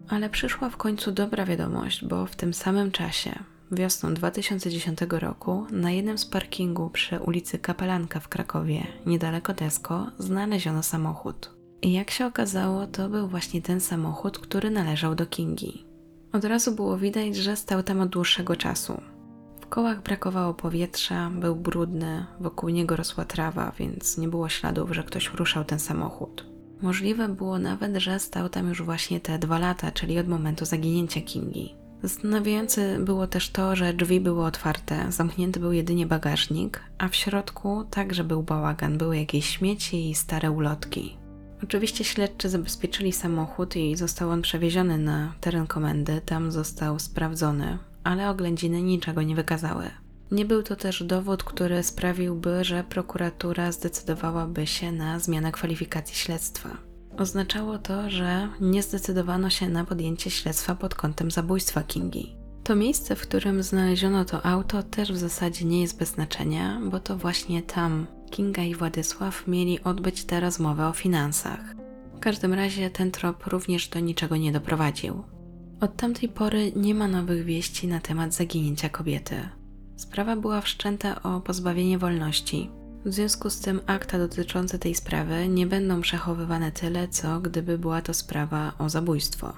Ale 0.09 0.29
przyszła 0.29 0.69
w 0.69 0.77
końcu 0.77 1.11
dobra 1.11 1.45
wiadomość, 1.45 2.05
bo 2.05 2.25
w 2.25 2.35
tym 2.35 2.53
samym 2.53 2.91
czasie, 2.91 3.39
wiosną 3.71 4.13
2010 4.13 4.99
roku, 5.09 5.65
na 5.71 5.91
jednym 5.91 6.17
z 6.17 6.25
parkingu 6.25 6.89
przy 6.89 7.19
ulicy 7.19 7.59
Kapelanka 7.59 8.19
w 8.19 8.27
Krakowie, 8.27 8.87
niedaleko 9.05 9.53
Tesco, 9.53 10.11
znaleziono 10.17 10.83
samochód. 10.83 11.60
I 11.81 11.93
jak 11.93 12.11
się 12.11 12.25
okazało, 12.25 12.87
to 12.87 13.09
był 13.09 13.27
właśnie 13.27 13.61
ten 13.61 13.81
samochód, 13.81 14.39
który 14.39 14.69
należał 14.69 15.15
do 15.15 15.25
Kingi. 15.25 15.85
Od 16.33 16.45
razu 16.45 16.71
było 16.71 16.97
widać, 16.97 17.35
że 17.35 17.55
stał 17.55 17.83
tam 17.83 18.01
od 18.01 18.09
dłuższego 18.09 18.55
czasu. 18.55 19.01
W 19.61 19.67
kołach 19.67 20.03
brakowało 20.03 20.53
powietrza, 20.53 21.29
był 21.29 21.55
brudny, 21.55 22.25
wokół 22.39 22.69
niego 22.69 22.95
rosła 22.95 23.25
trawa, 23.25 23.71
więc 23.79 24.17
nie 24.17 24.27
było 24.27 24.49
śladów, 24.49 24.91
że 24.91 25.03
ktoś 25.03 25.33
ruszał 25.33 25.63
ten 25.63 25.79
samochód. 25.79 26.45
Możliwe 26.81 27.29
było 27.29 27.59
nawet, 27.59 27.95
że 27.95 28.19
stał 28.19 28.49
tam 28.49 28.69
już 28.69 28.81
właśnie 28.81 29.19
te 29.19 29.39
dwa 29.39 29.59
lata, 29.59 29.91
czyli 29.91 30.19
od 30.19 30.27
momentu 30.27 30.65
zaginięcia 30.65 31.21
Kingi. 31.21 31.75
Zastanawiające 32.03 32.99
było 32.99 33.27
też 33.27 33.49
to, 33.49 33.75
że 33.75 33.93
drzwi 33.93 34.19
były 34.19 34.45
otwarte, 34.45 35.11
zamknięty 35.11 35.59
był 35.59 35.71
jedynie 35.71 36.05
bagażnik, 36.05 36.83
a 36.97 37.07
w 37.07 37.15
środku 37.15 37.83
także 37.89 38.23
był 38.23 38.43
bałagan, 38.43 38.97
były 38.97 39.17
jakieś 39.17 39.45
śmieci 39.45 40.09
i 40.09 40.15
stare 40.15 40.51
ulotki. 40.51 41.20
Oczywiście 41.63 42.03
śledczy 42.03 42.49
zabezpieczyli 42.49 43.13
samochód 43.13 43.75
i 43.75 43.95
został 43.95 44.29
on 44.29 44.41
przewieziony 44.41 44.97
na 44.97 45.33
teren 45.41 45.67
komendy, 45.67 46.21
tam 46.25 46.51
został 46.51 46.99
sprawdzony, 46.99 47.77
ale 48.03 48.29
oględziny 48.29 48.81
niczego 48.81 49.21
nie 49.21 49.35
wykazały. 49.35 49.91
Nie 50.31 50.45
był 50.45 50.63
to 50.63 50.75
też 50.75 51.03
dowód, 51.03 51.43
który 51.43 51.83
sprawiłby, 51.83 52.63
że 52.63 52.83
prokuratura 52.83 53.71
zdecydowałaby 53.71 54.67
się 54.67 54.91
na 54.91 55.19
zmianę 55.19 55.51
kwalifikacji 55.51 56.15
śledztwa. 56.15 56.69
Oznaczało 57.17 57.77
to, 57.77 58.09
że 58.09 58.49
nie 58.61 58.83
zdecydowano 58.83 59.49
się 59.49 59.69
na 59.69 59.85
podjęcie 59.85 60.29
śledztwa 60.29 60.75
pod 60.75 60.95
kątem 60.95 61.31
zabójstwa 61.31 61.83
Kingi. 61.83 62.35
To 62.63 62.75
miejsce, 62.75 63.15
w 63.15 63.21
którym 63.21 63.63
znaleziono 63.63 64.25
to 64.25 64.45
auto, 64.45 64.83
też 64.83 65.13
w 65.13 65.17
zasadzie 65.17 65.65
nie 65.65 65.81
jest 65.81 65.99
bez 65.99 66.09
znaczenia, 66.09 66.79
bo 66.83 66.99
to 66.99 67.17
właśnie 67.17 67.61
tam 67.61 68.07
Kinga 68.31 68.63
i 68.63 68.75
Władysław 68.75 69.47
mieli 69.47 69.83
odbyć 69.83 70.23
tę 70.23 70.39
rozmowę 70.39 70.87
o 70.87 70.93
finansach. 70.93 71.59
W 72.15 72.19
każdym 72.19 72.53
razie 72.53 72.89
ten 72.89 73.11
trop 73.11 73.47
również 73.47 73.87
do 73.87 73.99
niczego 73.99 74.37
nie 74.37 74.51
doprowadził. 74.51 75.23
Od 75.81 75.95
tamtej 75.95 76.29
pory 76.29 76.71
nie 76.75 76.95
ma 76.95 77.07
nowych 77.07 77.45
wieści 77.45 77.87
na 77.87 77.99
temat 77.99 78.33
zaginięcia 78.33 78.89
kobiety. 78.89 79.35
Sprawa 79.95 80.35
była 80.35 80.61
wszczęta 80.61 81.23
o 81.23 81.41
pozbawienie 81.41 81.97
wolności. 81.97 82.69
W 83.05 83.13
związku 83.13 83.49
z 83.49 83.59
tym 83.59 83.79
akta 83.85 84.17
dotyczące 84.17 84.79
tej 84.79 84.95
sprawy 84.95 85.47
nie 85.47 85.67
będą 85.67 86.01
przechowywane 86.01 86.71
tyle, 86.71 87.07
co 87.07 87.39
gdyby 87.39 87.77
była 87.77 88.01
to 88.01 88.13
sprawa 88.13 88.73
o 88.79 88.89
zabójstwo. 88.89 89.53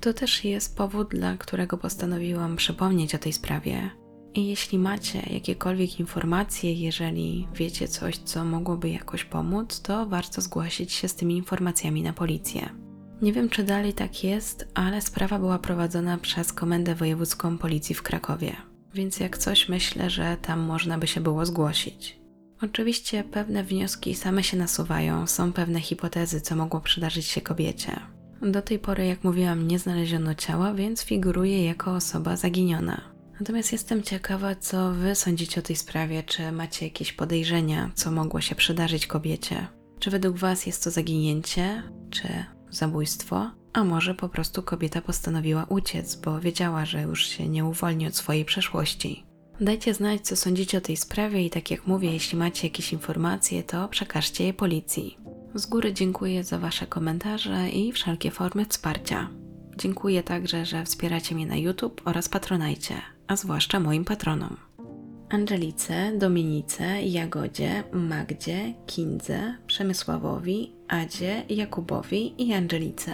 To 0.00 0.14
też 0.14 0.44
jest 0.44 0.76
powód, 0.76 1.08
dla 1.08 1.36
którego 1.36 1.78
postanowiłam 1.78 2.56
przypomnieć 2.56 3.14
o 3.14 3.18
tej 3.18 3.32
sprawie, 3.32 3.90
i 4.34 4.46
jeśli 4.46 4.78
macie 4.78 5.22
jakiekolwiek 5.30 6.00
informacje, 6.00 6.72
jeżeli 6.72 7.48
wiecie 7.54 7.88
coś, 7.88 8.18
co 8.18 8.44
mogłoby 8.44 8.90
jakoś 8.90 9.24
pomóc, 9.24 9.80
to 9.80 10.06
warto 10.06 10.40
zgłosić 10.40 10.92
się 10.92 11.08
z 11.08 11.14
tymi 11.14 11.36
informacjami 11.36 12.02
na 12.02 12.12
policję. 12.12 12.68
Nie 13.22 13.32
wiem, 13.32 13.48
czy 13.48 13.62
dalej 13.62 13.92
tak 13.92 14.24
jest, 14.24 14.68
ale 14.74 15.02
sprawa 15.02 15.38
była 15.38 15.58
prowadzona 15.58 16.18
przez 16.18 16.52
Komendę 16.52 16.94
Wojewódzką 16.94 17.58
Policji 17.58 17.94
w 17.94 18.02
Krakowie, 18.02 18.56
więc 18.94 19.20
jak 19.20 19.38
coś 19.38 19.68
myślę, 19.68 20.10
że 20.10 20.36
tam 20.42 20.60
można 20.60 20.98
by 20.98 21.06
się 21.06 21.20
było 21.20 21.46
zgłosić. 21.46 22.22
Oczywiście 22.62 23.24
pewne 23.24 23.64
wnioski 23.64 24.14
same 24.14 24.42
się 24.42 24.56
nasuwają, 24.56 25.26
są 25.26 25.52
pewne 25.52 25.80
hipotezy, 25.80 26.40
co 26.40 26.56
mogło 26.56 26.80
przydarzyć 26.80 27.26
się 27.26 27.40
kobiecie. 27.40 28.00
Do 28.42 28.62
tej 28.62 28.78
pory, 28.78 29.06
jak 29.06 29.24
mówiłam, 29.24 29.68
nie 29.68 29.78
znaleziono 29.78 30.34
ciała, 30.34 30.74
więc 30.74 31.02
figuruje 31.02 31.64
jako 31.64 31.94
osoba 31.94 32.36
zaginiona. 32.36 33.11
Natomiast 33.42 33.72
jestem 33.72 34.02
ciekawa, 34.02 34.54
co 34.54 34.92
Wy 34.92 35.14
sądzicie 35.14 35.60
o 35.60 35.62
tej 35.62 35.76
sprawie. 35.76 36.22
Czy 36.22 36.52
macie 36.52 36.86
jakieś 36.86 37.12
podejrzenia, 37.12 37.90
co 37.94 38.10
mogło 38.10 38.40
się 38.40 38.54
przydarzyć 38.54 39.06
kobiecie? 39.06 39.66
Czy 39.98 40.10
według 40.10 40.36
Was 40.36 40.66
jest 40.66 40.84
to 40.84 40.90
zaginięcie, 40.90 41.82
czy 42.10 42.28
zabójstwo? 42.70 43.50
A 43.72 43.84
może 43.84 44.14
po 44.14 44.28
prostu 44.28 44.62
kobieta 44.62 45.00
postanowiła 45.00 45.66
uciec, 45.68 46.16
bo 46.16 46.40
wiedziała, 46.40 46.84
że 46.84 47.02
już 47.02 47.26
się 47.26 47.48
nie 47.48 47.64
uwolni 47.64 48.06
od 48.06 48.16
swojej 48.16 48.44
przeszłości. 48.44 49.24
Dajcie 49.60 49.94
znać, 49.94 50.20
co 50.20 50.36
sądzicie 50.36 50.78
o 50.78 50.80
tej 50.80 50.96
sprawie 50.96 51.46
i 51.46 51.50
tak 51.50 51.70
jak 51.70 51.86
mówię, 51.86 52.12
jeśli 52.12 52.38
macie 52.38 52.66
jakieś 52.66 52.92
informacje, 52.92 53.62
to 53.62 53.88
przekażcie 53.88 54.44
je 54.44 54.54
policji. 54.54 55.18
Z 55.54 55.66
góry 55.66 55.92
dziękuję 55.92 56.44
za 56.44 56.58
Wasze 56.58 56.86
komentarze 56.86 57.70
i 57.70 57.92
wszelkie 57.92 58.30
formy 58.30 58.66
wsparcia. 58.66 59.28
Dziękuję 59.76 60.22
także, 60.22 60.66
że 60.66 60.84
wspieracie 60.84 61.34
mnie 61.34 61.46
na 61.46 61.56
YouTube 61.56 62.02
oraz 62.04 62.28
Patronajcie, 62.28 62.94
a 63.26 63.36
zwłaszcza 63.36 63.80
moim 63.80 64.04
patronom. 64.04 64.56
Angelice, 65.30 66.12
Dominice, 66.18 67.02
Jagodzie, 67.02 67.84
Magdzie, 67.92 68.74
Kindze, 68.86 69.56
Przemysławowi, 69.66 70.72
Adzie, 70.88 71.42
Jakubowi 71.48 72.34
i 72.48 72.54
Angelice. 72.54 73.12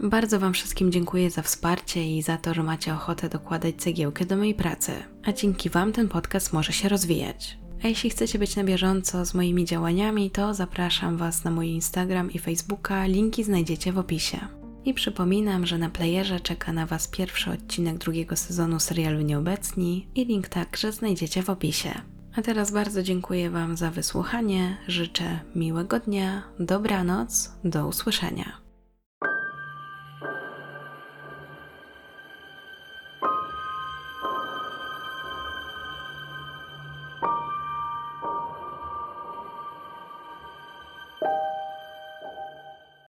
Bardzo 0.00 0.40
Wam 0.40 0.52
wszystkim 0.52 0.92
dziękuję 0.92 1.30
za 1.30 1.42
wsparcie 1.42 2.16
i 2.16 2.22
za 2.22 2.36
to, 2.36 2.54
że 2.54 2.62
macie 2.62 2.94
ochotę 2.94 3.28
dokładać 3.28 3.74
cegiełkę 3.76 4.24
do 4.26 4.36
mojej 4.36 4.54
pracy, 4.54 4.92
a 5.24 5.32
dzięki 5.32 5.70
Wam 5.70 5.92
ten 5.92 6.08
podcast 6.08 6.52
może 6.52 6.72
się 6.72 6.88
rozwijać. 6.88 7.58
A 7.84 7.88
jeśli 7.88 8.10
chcecie 8.10 8.38
być 8.38 8.56
na 8.56 8.64
bieżąco 8.64 9.24
z 9.24 9.34
moimi 9.34 9.64
działaniami, 9.64 10.30
to 10.30 10.54
zapraszam 10.54 11.16
Was 11.16 11.44
na 11.44 11.50
mój 11.50 11.68
Instagram 11.68 12.32
i 12.32 12.38
Facebooka, 12.38 13.06
linki 13.06 13.44
znajdziecie 13.44 13.92
w 13.92 13.98
opisie. 13.98 14.59
I 14.84 14.94
przypominam, 14.94 15.66
że 15.66 15.78
na 15.78 15.90
playerze 15.90 16.40
czeka 16.40 16.72
na 16.72 16.86
Was 16.86 17.08
pierwszy 17.08 17.50
odcinek 17.50 17.98
drugiego 17.98 18.36
sezonu 18.36 18.80
serialu 18.80 19.20
Nieobecni 19.20 20.08
i 20.14 20.24
link 20.24 20.48
także 20.48 20.92
znajdziecie 20.92 21.42
w 21.42 21.50
opisie. 21.50 21.90
A 22.36 22.42
teraz 22.42 22.70
bardzo 22.70 23.02
dziękuję 23.02 23.50
Wam 23.50 23.76
za 23.76 23.90
wysłuchanie, 23.90 24.76
życzę 24.88 25.40
miłego 25.54 26.00
dnia, 26.00 26.42
dobranoc, 26.60 27.52
do 27.64 27.86
usłyszenia. 27.86 28.59